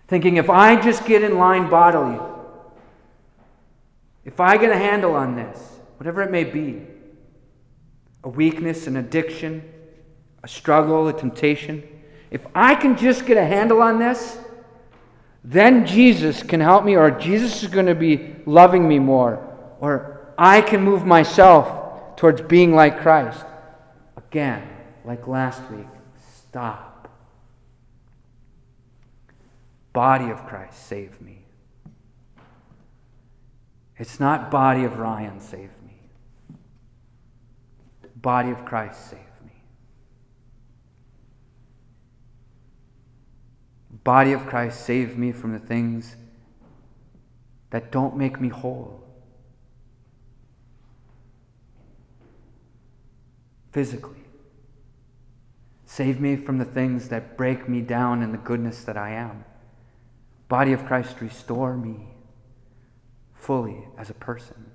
Thinking, 0.08 0.38
if 0.38 0.50
I 0.50 0.80
just 0.82 1.06
get 1.06 1.24
in 1.24 1.38
line 1.38 1.70
bodily, 1.70 2.20
if 4.26 4.40
I 4.40 4.58
get 4.58 4.72
a 4.72 4.78
handle 4.78 5.16
on 5.16 5.36
this, 5.36 5.77
whatever 5.98 6.22
it 6.22 6.32
may 6.32 6.44
be 6.44 6.82
a 8.24 8.30
weakness, 8.30 8.88
an 8.88 8.98
addiction, 8.98 9.64
a 10.44 10.48
struggle, 10.48 11.08
a 11.08 11.14
temptation 11.14 11.84
if 12.30 12.46
I 12.54 12.76
can 12.76 12.98
just 12.98 13.26
get 13.26 13.38
a 13.38 13.46
handle 13.46 13.82
on 13.82 14.00
this, 14.00 14.38
then 15.44 15.86
Jesus 15.86 16.44
can 16.44 16.60
help 16.60 16.84
me, 16.84 16.98
or 16.98 17.10
Jesus 17.10 17.64
is 17.64 17.70
going 17.70 17.86
to 17.86 17.96
be 17.96 18.36
loving 18.46 18.88
me 18.88 19.00
more, 19.00 19.56
or 19.80 20.34
I 20.38 20.62
can 20.62 20.82
move 20.82 21.06
myself 21.06 22.18
towards 22.18 22.42
being 22.42 22.76
like 22.76 23.00
Christ. 23.00 23.46
Again, 24.18 24.68
like 25.06 25.28
last 25.28 25.62
week, 25.72 25.88
stop. 26.50 27.08
Body 29.94 30.30
of 30.30 30.46
Christ, 30.46 30.86
save 30.86 31.22
me. 31.22 31.46
It's 33.96 34.20
not 34.20 34.52
body 34.52 34.84
of 34.84 35.00
Ryan, 35.00 35.40
save 35.40 35.70
body 38.28 38.52
of 38.52 38.66
Christ, 38.66 39.10
save 39.10 39.20
me. 39.46 39.54
Body 44.04 44.34
of 44.34 44.46
Christ, 44.46 44.86
save 44.86 45.18
me 45.18 45.32
from 45.32 45.54
the 45.54 45.60
things 45.60 46.18
that 47.70 47.90
don't 47.90 48.18
make 48.18 48.42
me 48.42 48.50
whole. 48.50 49.02
Physically. 53.72 54.26
Save 55.86 56.20
me 56.20 56.36
from 56.36 56.58
the 56.58 56.66
things 56.66 57.08
that 57.08 57.38
break 57.38 57.70
me 57.70 57.80
down 57.80 58.22
in 58.22 58.34
the 58.34 58.38
goodness 58.38 58.84
that 58.84 58.98
I 58.98 59.12
am. 59.12 59.46
Body 60.50 60.74
of 60.74 60.86
Christ, 60.86 61.22
restore 61.22 61.78
me 61.78 62.10
fully 63.34 63.88
as 63.98 64.10
a 64.10 64.16
person 64.16 64.66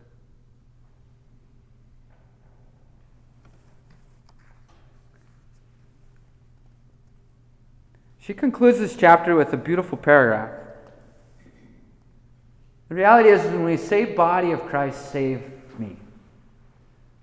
She 8.23 8.35
concludes 8.35 8.79
this 8.79 8.95
chapter 8.95 9.35
with 9.35 9.53
a 9.53 9.57
beautiful 9.57 9.99
paragraph. 9.99 10.53
The 12.89 12.95
reality 12.95 13.31
is, 13.31 13.43
when 13.43 13.65
we 13.65 13.77
say 13.77 14.05
body 14.05 14.53
of 14.53 14.65
Christ, 14.67 15.11
save 15.11 15.43
me, 15.77 15.97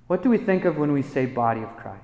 what 0.07 0.21
do 0.21 0.29
we 0.29 0.37
think 0.37 0.65
of 0.65 0.77
when 0.77 0.91
we 0.91 1.01
say 1.01 1.25
body 1.25 1.61
of 1.61 1.77
Christ? 1.77 2.03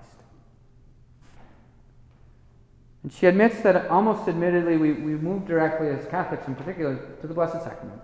And 3.04 3.12
she 3.12 3.26
admits 3.26 3.62
that 3.64 3.88
almost 3.88 4.30
admittedly, 4.30 4.78
we, 4.78 4.94
we 4.94 5.16
move 5.16 5.46
directly 5.46 5.90
as 5.90 6.08
Catholics 6.08 6.48
in 6.48 6.56
particular 6.56 6.96
to 7.20 7.28
the 7.28 7.34
Blessed 7.34 7.64
Sacrament. 7.64 8.00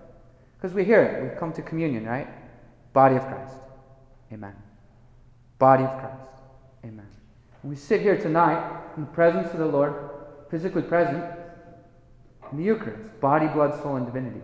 Because 0.58 0.76
we 0.76 0.84
hear 0.84 1.02
it. 1.02 1.24
We 1.24 1.40
come 1.40 1.54
to 1.54 1.62
communion, 1.62 2.06
right? 2.06 2.28
Body 2.92 3.16
of 3.16 3.26
Christ. 3.28 3.56
Amen. 4.34 4.56
Body 5.58 5.86
of 5.86 6.00
Christ. 6.00 6.44
Amen. 6.84 7.08
And 7.64 7.70
we 7.70 7.78
sit 7.78 8.02
here 8.02 8.18
tonight 8.18 8.82
in 8.98 9.04
the 9.04 9.12
presence 9.12 9.54
of 9.54 9.60
the 9.60 9.66
Lord, 9.66 10.11
physically 10.52 10.82
present, 10.82 11.24
in 12.52 12.58
the 12.58 12.64
Eucharist, 12.64 13.20
body, 13.22 13.48
blood, 13.48 13.82
soul, 13.82 13.96
and 13.96 14.06
divinity. 14.06 14.42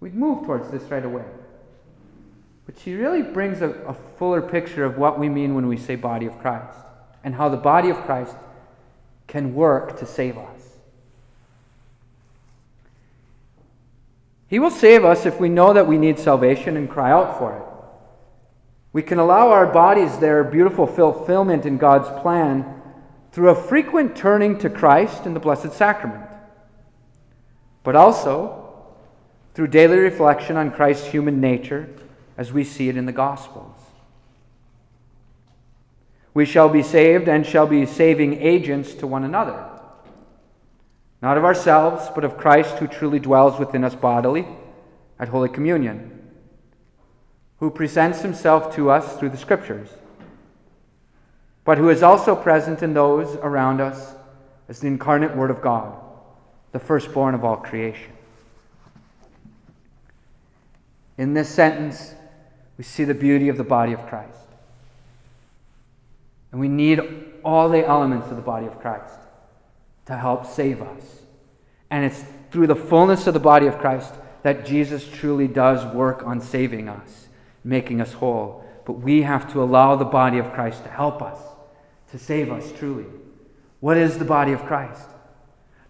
We'd 0.00 0.14
move 0.14 0.44
towards 0.44 0.70
this 0.70 0.82
right 0.90 1.04
away. 1.04 1.24
But 2.66 2.78
she 2.78 2.94
really 2.94 3.22
brings 3.22 3.62
a, 3.62 3.70
a 3.70 3.94
fuller 4.18 4.42
picture 4.42 4.84
of 4.84 4.98
what 4.98 5.18
we 5.18 5.30
mean 5.30 5.54
when 5.54 5.66
we 5.66 5.78
say 5.78 5.96
body 5.96 6.26
of 6.26 6.38
Christ 6.38 6.78
and 7.24 7.34
how 7.34 7.48
the 7.48 7.56
body 7.56 7.88
of 7.88 7.96
Christ 8.02 8.36
can 9.26 9.54
work 9.54 9.98
to 9.98 10.06
save 10.06 10.36
us. 10.36 10.60
He 14.48 14.58
will 14.58 14.70
save 14.70 15.04
us 15.04 15.24
if 15.26 15.40
we 15.40 15.48
know 15.48 15.72
that 15.72 15.86
we 15.86 15.98
need 15.98 16.18
salvation 16.18 16.76
and 16.76 16.88
cry 16.88 17.10
out 17.10 17.38
for 17.38 17.56
it. 17.56 17.62
We 18.92 19.02
can 19.02 19.18
allow 19.18 19.50
our 19.50 19.66
bodies 19.66 20.18
their 20.18 20.44
beautiful 20.44 20.86
fulfillment 20.86 21.64
in 21.66 21.78
God's 21.78 22.08
plan 22.20 22.77
through 23.32 23.50
a 23.50 23.54
frequent 23.54 24.16
turning 24.16 24.58
to 24.58 24.70
Christ 24.70 25.26
in 25.26 25.34
the 25.34 25.40
Blessed 25.40 25.72
Sacrament, 25.72 26.28
but 27.82 27.96
also 27.96 28.86
through 29.54 29.68
daily 29.68 29.98
reflection 29.98 30.56
on 30.56 30.70
Christ's 30.70 31.06
human 31.06 31.40
nature 31.40 31.88
as 32.36 32.52
we 32.52 32.64
see 32.64 32.88
it 32.88 32.96
in 32.96 33.06
the 33.06 33.12
Gospels. 33.12 33.74
We 36.32 36.44
shall 36.44 36.68
be 36.68 36.82
saved 36.82 37.28
and 37.28 37.44
shall 37.44 37.66
be 37.66 37.84
saving 37.84 38.40
agents 38.40 38.94
to 38.94 39.06
one 39.06 39.24
another. 39.24 39.68
Not 41.20 41.36
of 41.36 41.44
ourselves, 41.44 42.08
but 42.14 42.24
of 42.24 42.36
Christ 42.36 42.76
who 42.76 42.86
truly 42.86 43.18
dwells 43.18 43.58
within 43.58 43.82
us 43.82 43.96
bodily 43.96 44.46
at 45.18 45.28
Holy 45.28 45.48
Communion, 45.48 46.30
who 47.58 47.70
presents 47.70 48.20
himself 48.20 48.74
to 48.76 48.90
us 48.90 49.16
through 49.16 49.30
the 49.30 49.36
Scriptures, 49.36 49.88
but 51.68 51.76
who 51.76 51.90
is 51.90 52.02
also 52.02 52.34
present 52.34 52.82
in 52.82 52.94
those 52.94 53.36
around 53.42 53.78
us 53.78 54.14
as 54.70 54.80
the 54.80 54.86
incarnate 54.86 55.36
Word 55.36 55.50
of 55.50 55.60
God, 55.60 55.94
the 56.72 56.78
firstborn 56.78 57.34
of 57.34 57.44
all 57.44 57.58
creation. 57.58 58.10
In 61.18 61.34
this 61.34 61.46
sentence, 61.50 62.14
we 62.78 62.84
see 62.84 63.04
the 63.04 63.12
beauty 63.12 63.50
of 63.50 63.58
the 63.58 63.64
body 63.64 63.92
of 63.92 64.06
Christ. 64.06 64.38
And 66.52 66.58
we 66.58 66.68
need 66.68 67.02
all 67.44 67.68
the 67.68 67.86
elements 67.86 68.30
of 68.30 68.36
the 68.36 68.42
body 68.42 68.64
of 68.64 68.80
Christ 68.80 69.18
to 70.06 70.16
help 70.16 70.46
save 70.46 70.80
us. 70.80 71.20
And 71.90 72.02
it's 72.02 72.24
through 72.50 72.68
the 72.68 72.76
fullness 72.76 73.26
of 73.26 73.34
the 73.34 73.40
body 73.40 73.66
of 73.66 73.76
Christ 73.76 74.14
that 74.42 74.64
Jesus 74.64 75.06
truly 75.06 75.48
does 75.48 75.84
work 75.94 76.22
on 76.22 76.40
saving 76.40 76.88
us, 76.88 77.28
making 77.62 78.00
us 78.00 78.14
whole. 78.14 78.64
But 78.86 78.94
we 78.94 79.20
have 79.20 79.52
to 79.52 79.62
allow 79.62 79.96
the 79.96 80.06
body 80.06 80.38
of 80.38 80.50
Christ 80.54 80.84
to 80.84 80.88
help 80.88 81.20
us, 81.20 81.38
to 82.10 82.18
save 82.18 82.50
us 82.50 82.72
truly. 82.72 83.06
What 83.80 83.96
is 83.96 84.18
the 84.18 84.24
body 84.24 84.52
of 84.52 84.64
Christ? 84.64 85.08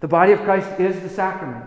The 0.01 0.09
body 0.09 0.33
of 0.33 0.41
Christ 0.43 0.81
is 0.81 1.01
the 1.01 1.09
sacrament. 1.09 1.67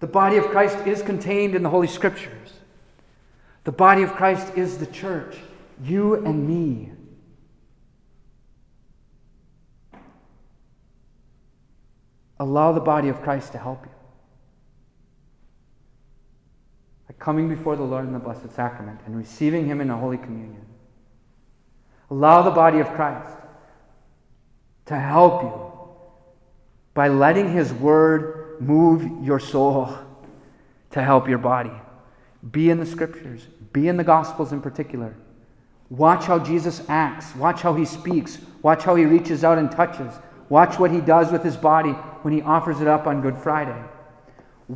The 0.00 0.06
body 0.06 0.36
of 0.36 0.46
Christ 0.46 0.86
is 0.86 1.02
contained 1.02 1.54
in 1.54 1.62
the 1.62 1.70
Holy 1.70 1.86
Scriptures. 1.86 2.52
The 3.64 3.72
body 3.72 4.02
of 4.02 4.12
Christ 4.14 4.56
is 4.56 4.78
the 4.78 4.86
church, 4.86 5.36
you 5.82 6.14
and 6.24 6.46
me. 6.46 6.92
Allow 12.40 12.72
the 12.72 12.80
body 12.80 13.08
of 13.08 13.20
Christ 13.20 13.52
to 13.52 13.58
help 13.58 13.84
you. 13.84 13.90
By 17.08 17.14
coming 17.18 17.48
before 17.48 17.74
the 17.74 17.82
Lord 17.82 18.04
in 18.04 18.12
the 18.12 18.18
Blessed 18.20 18.54
Sacrament 18.54 19.00
and 19.06 19.16
receiving 19.16 19.66
Him 19.66 19.80
in 19.80 19.88
the 19.88 19.96
Holy 19.96 20.18
Communion. 20.18 20.67
Allow 22.10 22.42
the 22.42 22.50
body 22.50 22.78
of 22.78 22.88
Christ 22.88 23.36
to 24.86 24.98
help 24.98 25.42
you 25.42 25.52
by 26.94 27.08
letting 27.08 27.52
His 27.52 27.72
Word 27.72 28.56
move 28.60 29.24
your 29.24 29.38
soul 29.38 29.96
to 30.90 31.02
help 31.02 31.28
your 31.28 31.38
body. 31.38 31.72
Be 32.50 32.70
in 32.70 32.78
the 32.78 32.86
Scriptures, 32.86 33.46
be 33.72 33.88
in 33.88 33.96
the 33.96 34.04
Gospels 34.04 34.52
in 34.52 34.60
particular. 34.60 35.14
Watch 35.90 36.24
how 36.24 36.38
Jesus 36.38 36.82
acts, 36.88 37.34
watch 37.36 37.62
how 37.62 37.74
He 37.74 37.84
speaks, 37.84 38.38
watch 38.62 38.84
how 38.84 38.94
He 38.94 39.04
reaches 39.04 39.44
out 39.44 39.58
and 39.58 39.70
touches. 39.70 40.12
Watch 40.48 40.78
what 40.78 40.90
he 40.90 41.00
does 41.00 41.30
with 41.30 41.42
his 41.42 41.56
body 41.56 41.90
when 42.22 42.32
he 42.32 42.42
offers 42.42 42.80
it 42.80 42.88
up 42.88 43.06
on 43.06 43.20
Good 43.20 43.36
Friday. 43.36 43.80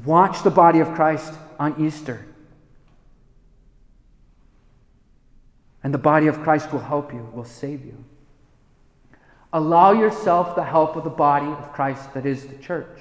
Watch 0.05 0.43
the 0.43 0.51
body 0.51 0.81
of 0.81 0.93
Christ 0.95 1.35
on 1.59 1.83
Easter. 1.85 2.27
And 5.83 5.93
the 5.93 5.99
body 5.99 6.27
of 6.27 6.41
Christ 6.43 6.73
will 6.73 6.81
help 6.81 7.13
you, 7.13 7.29
will 7.33 7.45
save 7.45 7.85
you. 7.85 8.05
Allow 9.53 9.93
yourself 9.93 10.55
the 10.55 10.65
help 10.65 10.97
of 10.97 11.05
the 11.05 11.11
body 11.11 11.47
of 11.47 11.73
Christ 11.73 12.15
that 12.15 12.25
is 12.25 12.47
the 12.47 12.57
church. 12.57 13.01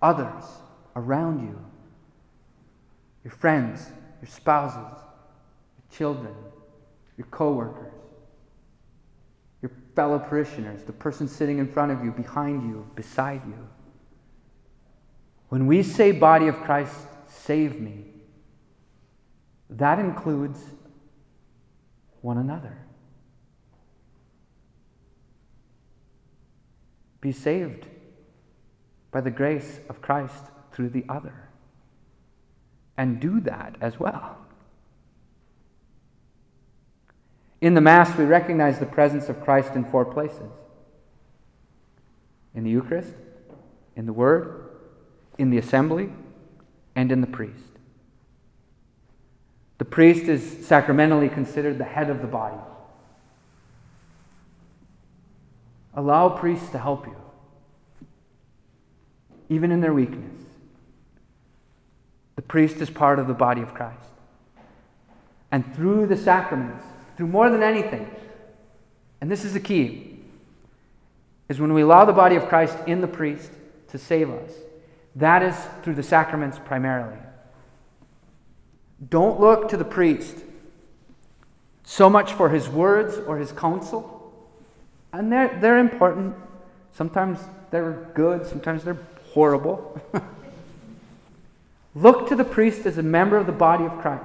Others 0.00 0.44
around 0.96 1.42
you, 1.42 1.58
your 3.24 3.32
friends, 3.32 3.86
your 4.20 4.28
spouses, 4.28 4.98
your 4.98 5.96
children, 5.96 6.34
your 7.16 7.26
co 7.30 7.52
workers 7.52 7.92
your 9.62 9.70
fellow 9.94 10.18
parishioners, 10.18 10.82
the 10.82 10.92
person 10.92 11.28
sitting 11.28 11.58
in 11.58 11.68
front 11.68 11.92
of 11.92 12.04
you, 12.04 12.10
behind 12.10 12.68
you, 12.68 12.84
beside 12.96 13.40
you. 13.46 13.68
When 15.48 15.66
we 15.66 15.84
say, 15.84 16.10
Body 16.10 16.48
of 16.48 16.56
Christ, 16.56 16.96
save 17.28 17.80
me, 17.80 18.04
that 19.78 19.98
includes 19.98 20.60
one 22.20 22.38
another. 22.38 22.78
Be 27.20 27.32
saved 27.32 27.86
by 29.10 29.20
the 29.20 29.30
grace 29.30 29.80
of 29.88 30.00
Christ 30.00 30.44
through 30.72 30.90
the 30.90 31.04
other. 31.08 31.48
And 32.96 33.20
do 33.20 33.40
that 33.40 33.76
as 33.80 33.98
well. 33.98 34.38
In 37.60 37.74
the 37.74 37.80
Mass, 37.80 38.16
we 38.18 38.24
recognize 38.24 38.78
the 38.78 38.86
presence 38.86 39.28
of 39.28 39.40
Christ 39.42 39.74
in 39.74 39.84
four 39.84 40.04
places 40.04 40.50
in 42.54 42.64
the 42.64 42.70
Eucharist, 42.70 43.14
in 43.96 44.06
the 44.06 44.12
Word, 44.12 44.68
in 45.38 45.50
the 45.50 45.58
assembly, 45.58 46.12
and 46.94 47.10
in 47.10 47.20
the 47.20 47.26
priest. 47.26 47.71
The 49.82 49.86
priest 49.86 50.26
is 50.26 50.64
sacramentally 50.64 51.28
considered 51.28 51.76
the 51.76 51.82
head 51.82 52.08
of 52.08 52.20
the 52.20 52.28
body. 52.28 52.60
Allow 55.96 56.28
priests 56.28 56.70
to 56.70 56.78
help 56.78 57.04
you, 57.04 57.16
even 59.48 59.72
in 59.72 59.80
their 59.80 59.92
weakness. 59.92 60.40
The 62.36 62.42
priest 62.42 62.76
is 62.76 62.90
part 62.90 63.18
of 63.18 63.26
the 63.26 63.34
body 63.34 63.60
of 63.60 63.74
Christ. 63.74 63.98
And 65.50 65.74
through 65.74 66.06
the 66.06 66.16
sacraments, 66.16 66.84
through 67.16 67.26
more 67.26 67.50
than 67.50 67.64
anything, 67.64 68.08
and 69.20 69.28
this 69.28 69.44
is 69.44 69.52
the 69.52 69.58
key, 69.58 70.20
is 71.48 71.60
when 71.60 71.72
we 71.72 71.82
allow 71.82 72.04
the 72.04 72.12
body 72.12 72.36
of 72.36 72.46
Christ 72.46 72.78
in 72.86 73.00
the 73.00 73.08
priest 73.08 73.50
to 73.88 73.98
save 73.98 74.30
us. 74.30 74.52
That 75.16 75.42
is 75.42 75.56
through 75.82 75.96
the 75.96 76.04
sacraments 76.04 76.60
primarily. 76.64 77.18
Don't 79.08 79.40
look 79.40 79.68
to 79.70 79.76
the 79.76 79.84
priest 79.84 80.36
so 81.84 82.08
much 82.08 82.32
for 82.32 82.48
his 82.48 82.68
words 82.68 83.18
or 83.18 83.38
his 83.38 83.52
counsel. 83.52 84.32
And 85.12 85.30
they're, 85.30 85.58
they're 85.60 85.78
important. 85.78 86.34
Sometimes 86.92 87.38
they're 87.70 88.08
good, 88.14 88.46
sometimes 88.46 88.84
they're 88.84 88.98
horrible. 89.32 90.00
Look 91.94 92.28
to 92.28 92.36
the 92.36 92.44
priest 92.44 92.86
as 92.86 92.96
a 92.96 93.02
member 93.02 93.36
of 93.36 93.44
the 93.44 93.52
body 93.52 93.84
of 93.84 93.98
Christ 93.98 94.24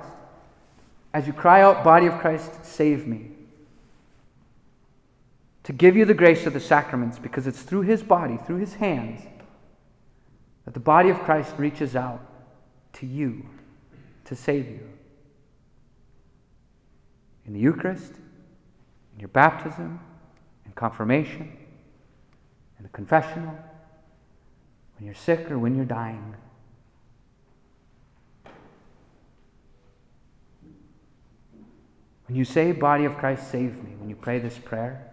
as 1.18 1.26
you 1.26 1.34
cry 1.34 1.64
out, 1.64 1.84
Body 1.84 2.06
of 2.06 2.20
Christ, 2.20 2.64
save 2.64 3.08
me. 3.08 3.32
To 5.64 5.74
give 5.74 5.98
you 5.98 6.06
the 6.06 6.14
grace 6.14 6.46
of 6.46 6.54
the 6.54 6.60
sacraments, 6.60 7.18
because 7.18 7.48
it's 7.48 7.64
through 7.64 7.82
his 7.82 8.04
body, 8.04 8.38
through 8.46 8.58
his 8.58 8.76
hands, 8.76 9.22
that 10.66 10.76
the 10.76 10.80
body 10.80 11.10
of 11.10 11.18
Christ 11.22 11.56
reaches 11.58 11.96
out 11.96 12.22
to 12.94 13.08
you 13.08 13.48
to 14.28 14.36
save 14.36 14.68
you. 14.68 14.88
In 17.46 17.54
the 17.54 17.60
Eucharist, 17.60 18.14
in 19.14 19.20
your 19.20 19.30
baptism, 19.30 20.00
in 20.66 20.72
confirmation, 20.74 21.58
in 22.78 22.84
the 22.84 22.90
confessional, 22.90 23.58
when 24.98 25.06
you're 25.06 25.16
sick 25.16 25.50
or 25.50 25.58
when 25.58 25.76
you're 25.76 25.86
dying. 25.86 26.36
When 32.28 32.36
you 32.36 32.44
say, 32.44 32.74
Body 32.74 33.06
of 33.06 33.18
Christ, 33.18 33.50
save 33.50 33.82
me, 33.82 33.96
when 33.98 34.10
you 34.10 34.16
pray 34.16 34.40
this 34.40 34.58
prayer, 34.58 35.10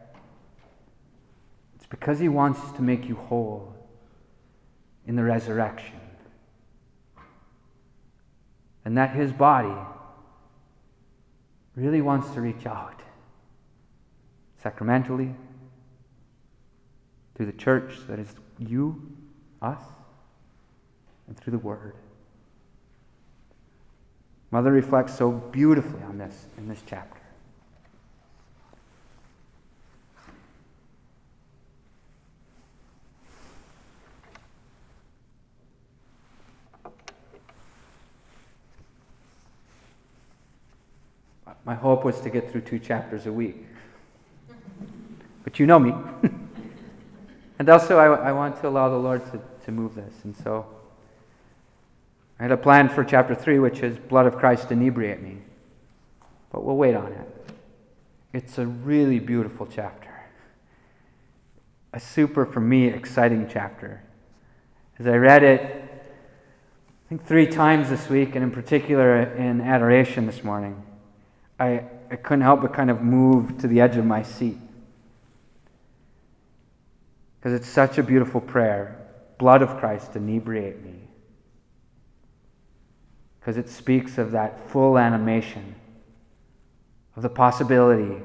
it's 1.76 1.86
because 1.86 2.18
He 2.18 2.28
wants 2.28 2.60
to 2.72 2.82
make 2.82 3.06
you 3.06 3.14
whole 3.14 3.74
in 5.06 5.14
the 5.14 5.22
resurrection. 5.22 6.00
And 8.84 8.96
that 8.98 9.14
His 9.14 9.32
body 9.32 9.74
really 11.76 12.00
wants 12.00 12.30
to 12.30 12.40
reach 12.40 12.66
out 12.66 13.00
sacramentally 14.62 15.34
through 17.34 17.46
the 17.46 17.52
church 17.52 17.94
that 18.08 18.18
is 18.18 18.34
you, 18.58 19.10
us, 19.60 19.80
and 21.26 21.36
through 21.36 21.52
the 21.52 21.58
Word. 21.58 21.94
Mother 24.50 24.70
reflects 24.70 25.16
so 25.16 25.32
beautifully 25.32 26.02
on 26.02 26.18
this 26.18 26.46
in 26.56 26.68
this 26.68 26.82
chapter. 26.86 27.23
My 41.64 41.74
hope 41.74 42.04
was 42.04 42.20
to 42.20 42.30
get 42.30 42.50
through 42.50 42.62
two 42.62 42.78
chapters 42.78 43.26
a 43.26 43.32
week. 43.32 43.64
But 45.44 45.58
you 45.58 45.66
know 45.66 45.78
me. 45.78 45.94
and 47.58 47.68
also, 47.68 47.98
I, 47.98 48.28
I 48.28 48.32
want 48.32 48.60
to 48.60 48.68
allow 48.68 48.88
the 48.88 48.96
Lord 48.96 49.24
to, 49.32 49.40
to 49.64 49.72
move 49.72 49.94
this. 49.94 50.14
And 50.24 50.36
so, 50.36 50.66
I 52.38 52.42
had 52.44 52.52
a 52.52 52.56
plan 52.56 52.88
for 52.88 53.04
chapter 53.04 53.34
3, 53.34 53.58
which 53.60 53.80
is 53.80 53.98
Blood 53.98 54.26
of 54.26 54.36
Christ 54.36 54.72
inebriate 54.72 55.22
me. 55.22 55.38
But 56.50 56.64
we'll 56.64 56.76
wait 56.76 56.94
on 56.94 57.12
it. 57.12 57.52
It's 58.32 58.58
a 58.58 58.66
really 58.66 59.20
beautiful 59.20 59.66
chapter. 59.66 60.10
A 61.92 62.00
super, 62.00 62.44
for 62.44 62.60
me, 62.60 62.88
exciting 62.88 63.48
chapter. 63.50 64.02
As 64.98 65.06
I 65.06 65.16
read 65.16 65.44
it, 65.44 65.60
I 65.60 67.08
think 67.08 67.24
three 67.26 67.46
times 67.46 67.90
this 67.90 68.08
week, 68.08 68.34
and 68.34 68.42
in 68.42 68.50
particular 68.50 69.22
in 69.22 69.60
adoration 69.60 70.26
this 70.26 70.42
morning, 70.42 70.82
I, 71.58 71.84
I 72.10 72.16
couldn't 72.16 72.42
help 72.42 72.62
but 72.62 72.72
kind 72.72 72.90
of 72.90 73.02
move 73.02 73.58
to 73.58 73.68
the 73.68 73.80
edge 73.80 73.96
of 73.96 74.04
my 74.04 74.22
seat. 74.22 74.58
Because 77.38 77.52
it's 77.52 77.68
such 77.68 77.98
a 77.98 78.02
beautiful 78.02 78.40
prayer. 78.40 78.98
Blood 79.38 79.62
of 79.62 79.76
Christ, 79.78 80.16
inebriate 80.16 80.82
me 80.82 81.04
because 83.44 83.58
it 83.58 83.68
speaks 83.68 84.16
of 84.16 84.30
that 84.30 84.70
full 84.70 84.96
animation, 84.96 85.74
of 87.14 87.22
the 87.22 87.28
possibility 87.28 88.22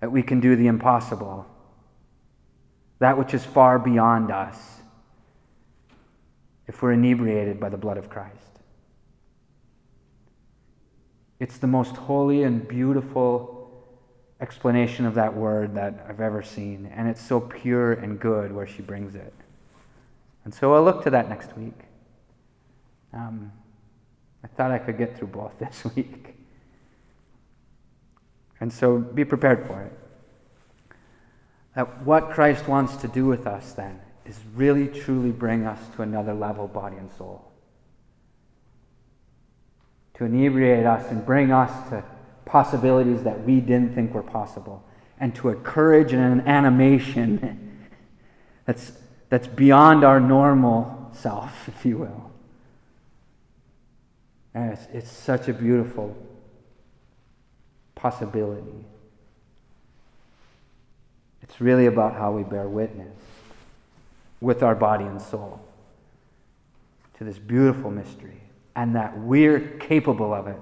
that 0.00 0.10
we 0.10 0.20
can 0.20 0.40
do 0.40 0.56
the 0.56 0.66
impossible, 0.66 1.46
that 2.98 3.16
which 3.16 3.34
is 3.34 3.44
far 3.44 3.78
beyond 3.78 4.32
us, 4.32 4.80
if 6.66 6.82
we're 6.82 6.90
inebriated 6.90 7.60
by 7.60 7.68
the 7.68 7.76
blood 7.76 7.98
of 7.98 8.10
Christ. 8.10 8.49
It's 11.40 11.56
the 11.56 11.66
most 11.66 11.96
holy 11.96 12.42
and 12.42 12.68
beautiful 12.68 13.56
explanation 14.40 15.06
of 15.06 15.14
that 15.14 15.34
word 15.34 15.74
that 15.74 16.06
I've 16.08 16.20
ever 16.20 16.42
seen, 16.42 16.90
and 16.94 17.08
it's 17.08 17.20
so 17.20 17.40
pure 17.40 17.94
and 17.94 18.20
good 18.20 18.52
where 18.52 18.66
she 18.66 18.82
brings 18.82 19.14
it. 19.14 19.32
And 20.44 20.54
so 20.54 20.74
I'll 20.74 20.84
look 20.84 21.02
to 21.04 21.10
that 21.10 21.28
next 21.28 21.56
week. 21.56 21.78
Um, 23.12 23.52
I 24.44 24.48
thought 24.48 24.70
I 24.70 24.78
could 24.78 24.98
get 24.98 25.16
through 25.16 25.28
both 25.28 25.58
this 25.58 25.84
week. 25.96 26.34
And 28.60 28.70
so 28.70 28.98
be 28.98 29.24
prepared 29.24 29.66
for 29.66 29.82
it. 29.82 29.92
That 31.74 32.04
what 32.04 32.30
Christ 32.30 32.68
wants 32.68 32.96
to 32.96 33.08
do 33.08 33.24
with 33.24 33.46
us 33.46 33.72
then 33.72 33.98
is 34.26 34.38
really 34.54 34.88
truly 34.88 35.30
bring 35.30 35.66
us 35.66 35.80
to 35.96 36.02
another 36.02 36.34
level, 36.34 36.68
body 36.68 36.96
and 36.96 37.10
soul. 37.12 37.49
To 40.20 40.26
inebriate 40.26 40.84
us 40.84 41.10
and 41.10 41.24
bring 41.24 41.50
us 41.50 41.88
to 41.88 42.04
possibilities 42.44 43.22
that 43.22 43.42
we 43.46 43.58
didn't 43.58 43.94
think 43.94 44.12
were 44.12 44.22
possible. 44.22 44.84
And 45.18 45.34
to 45.36 45.48
a 45.48 45.54
courage 45.54 46.12
and 46.12 46.22
an 46.22 46.46
animation 46.46 47.88
that's, 48.66 48.92
that's 49.30 49.46
beyond 49.46 50.04
our 50.04 50.20
normal 50.20 51.10
self, 51.14 51.66
if 51.74 51.86
you 51.86 51.96
will. 51.96 52.30
And 54.52 54.74
it's, 54.74 54.86
it's 54.92 55.10
such 55.10 55.48
a 55.48 55.54
beautiful 55.54 56.14
possibility. 57.94 58.84
It's 61.42 61.62
really 61.62 61.86
about 61.86 62.12
how 62.12 62.30
we 62.32 62.42
bear 62.42 62.68
witness 62.68 63.16
with 64.42 64.62
our 64.62 64.74
body 64.74 65.06
and 65.06 65.22
soul 65.22 65.64
to 67.16 67.24
this 67.24 67.38
beautiful 67.38 67.90
mystery, 67.90 68.42
and 68.76 68.96
that 68.96 69.18
we're 69.18 69.60
capable 69.78 70.32
of 70.32 70.46
it 70.46 70.60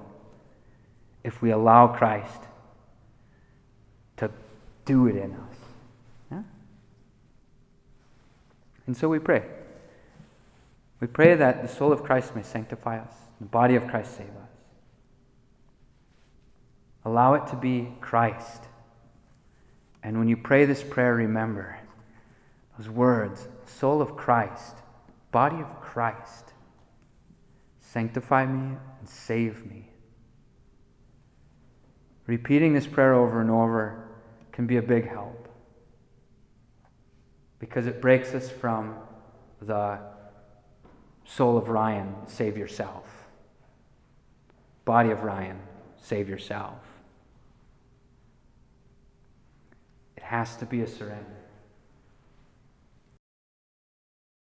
if 1.24 1.42
we 1.42 1.50
allow 1.50 1.88
Christ 1.88 2.42
to 4.16 4.30
do 4.84 5.06
it 5.06 5.16
in 5.16 5.32
us. 5.32 5.56
Yeah? 6.30 6.42
And 8.86 8.96
so 8.96 9.08
we 9.08 9.18
pray. 9.18 9.44
We 11.00 11.06
pray 11.06 11.34
that 11.34 11.62
the 11.62 11.68
soul 11.68 11.92
of 11.92 12.02
Christ 12.02 12.34
may 12.34 12.42
sanctify 12.42 12.98
us 12.98 13.12
the 13.40 13.46
body 13.46 13.76
of 13.76 13.86
Christ 13.86 14.16
save 14.16 14.26
us. 14.26 14.50
Allow 17.04 17.34
it 17.34 17.46
to 17.48 17.56
be 17.56 17.88
Christ. 18.00 18.64
And 20.02 20.18
when 20.18 20.28
you 20.28 20.36
pray 20.36 20.64
this 20.64 20.82
prayer, 20.82 21.14
remember 21.14 21.78
those 22.76 22.88
words 22.88 23.46
soul 23.66 24.02
of 24.02 24.16
Christ, 24.16 24.76
body 25.30 25.60
of 25.60 25.80
Christ, 25.80 26.52
sanctify 27.92 28.46
me 28.46 28.76
and 28.98 29.08
save 29.08 29.64
me. 29.66 29.88
Repeating 32.26 32.74
this 32.74 32.86
prayer 32.86 33.14
over 33.14 33.40
and 33.40 33.50
over 33.50 34.08
can 34.52 34.66
be 34.66 34.76
a 34.76 34.82
big 34.82 35.08
help 35.08 35.48
because 37.58 37.86
it 37.86 38.00
breaks 38.00 38.34
us 38.34 38.50
from 38.50 38.94
the 39.62 39.98
soul 41.24 41.56
of 41.56 41.68
Ryan, 41.68 42.14
save 42.26 42.56
yourself 42.56 43.18
Body 44.88 45.10
of 45.10 45.22
Ryan, 45.22 45.60
save 45.98 46.30
yourself. 46.30 46.80
It 50.16 50.22
has 50.22 50.56
to 50.56 50.64
be 50.64 50.80
a 50.80 50.86
surrender. 50.86 51.37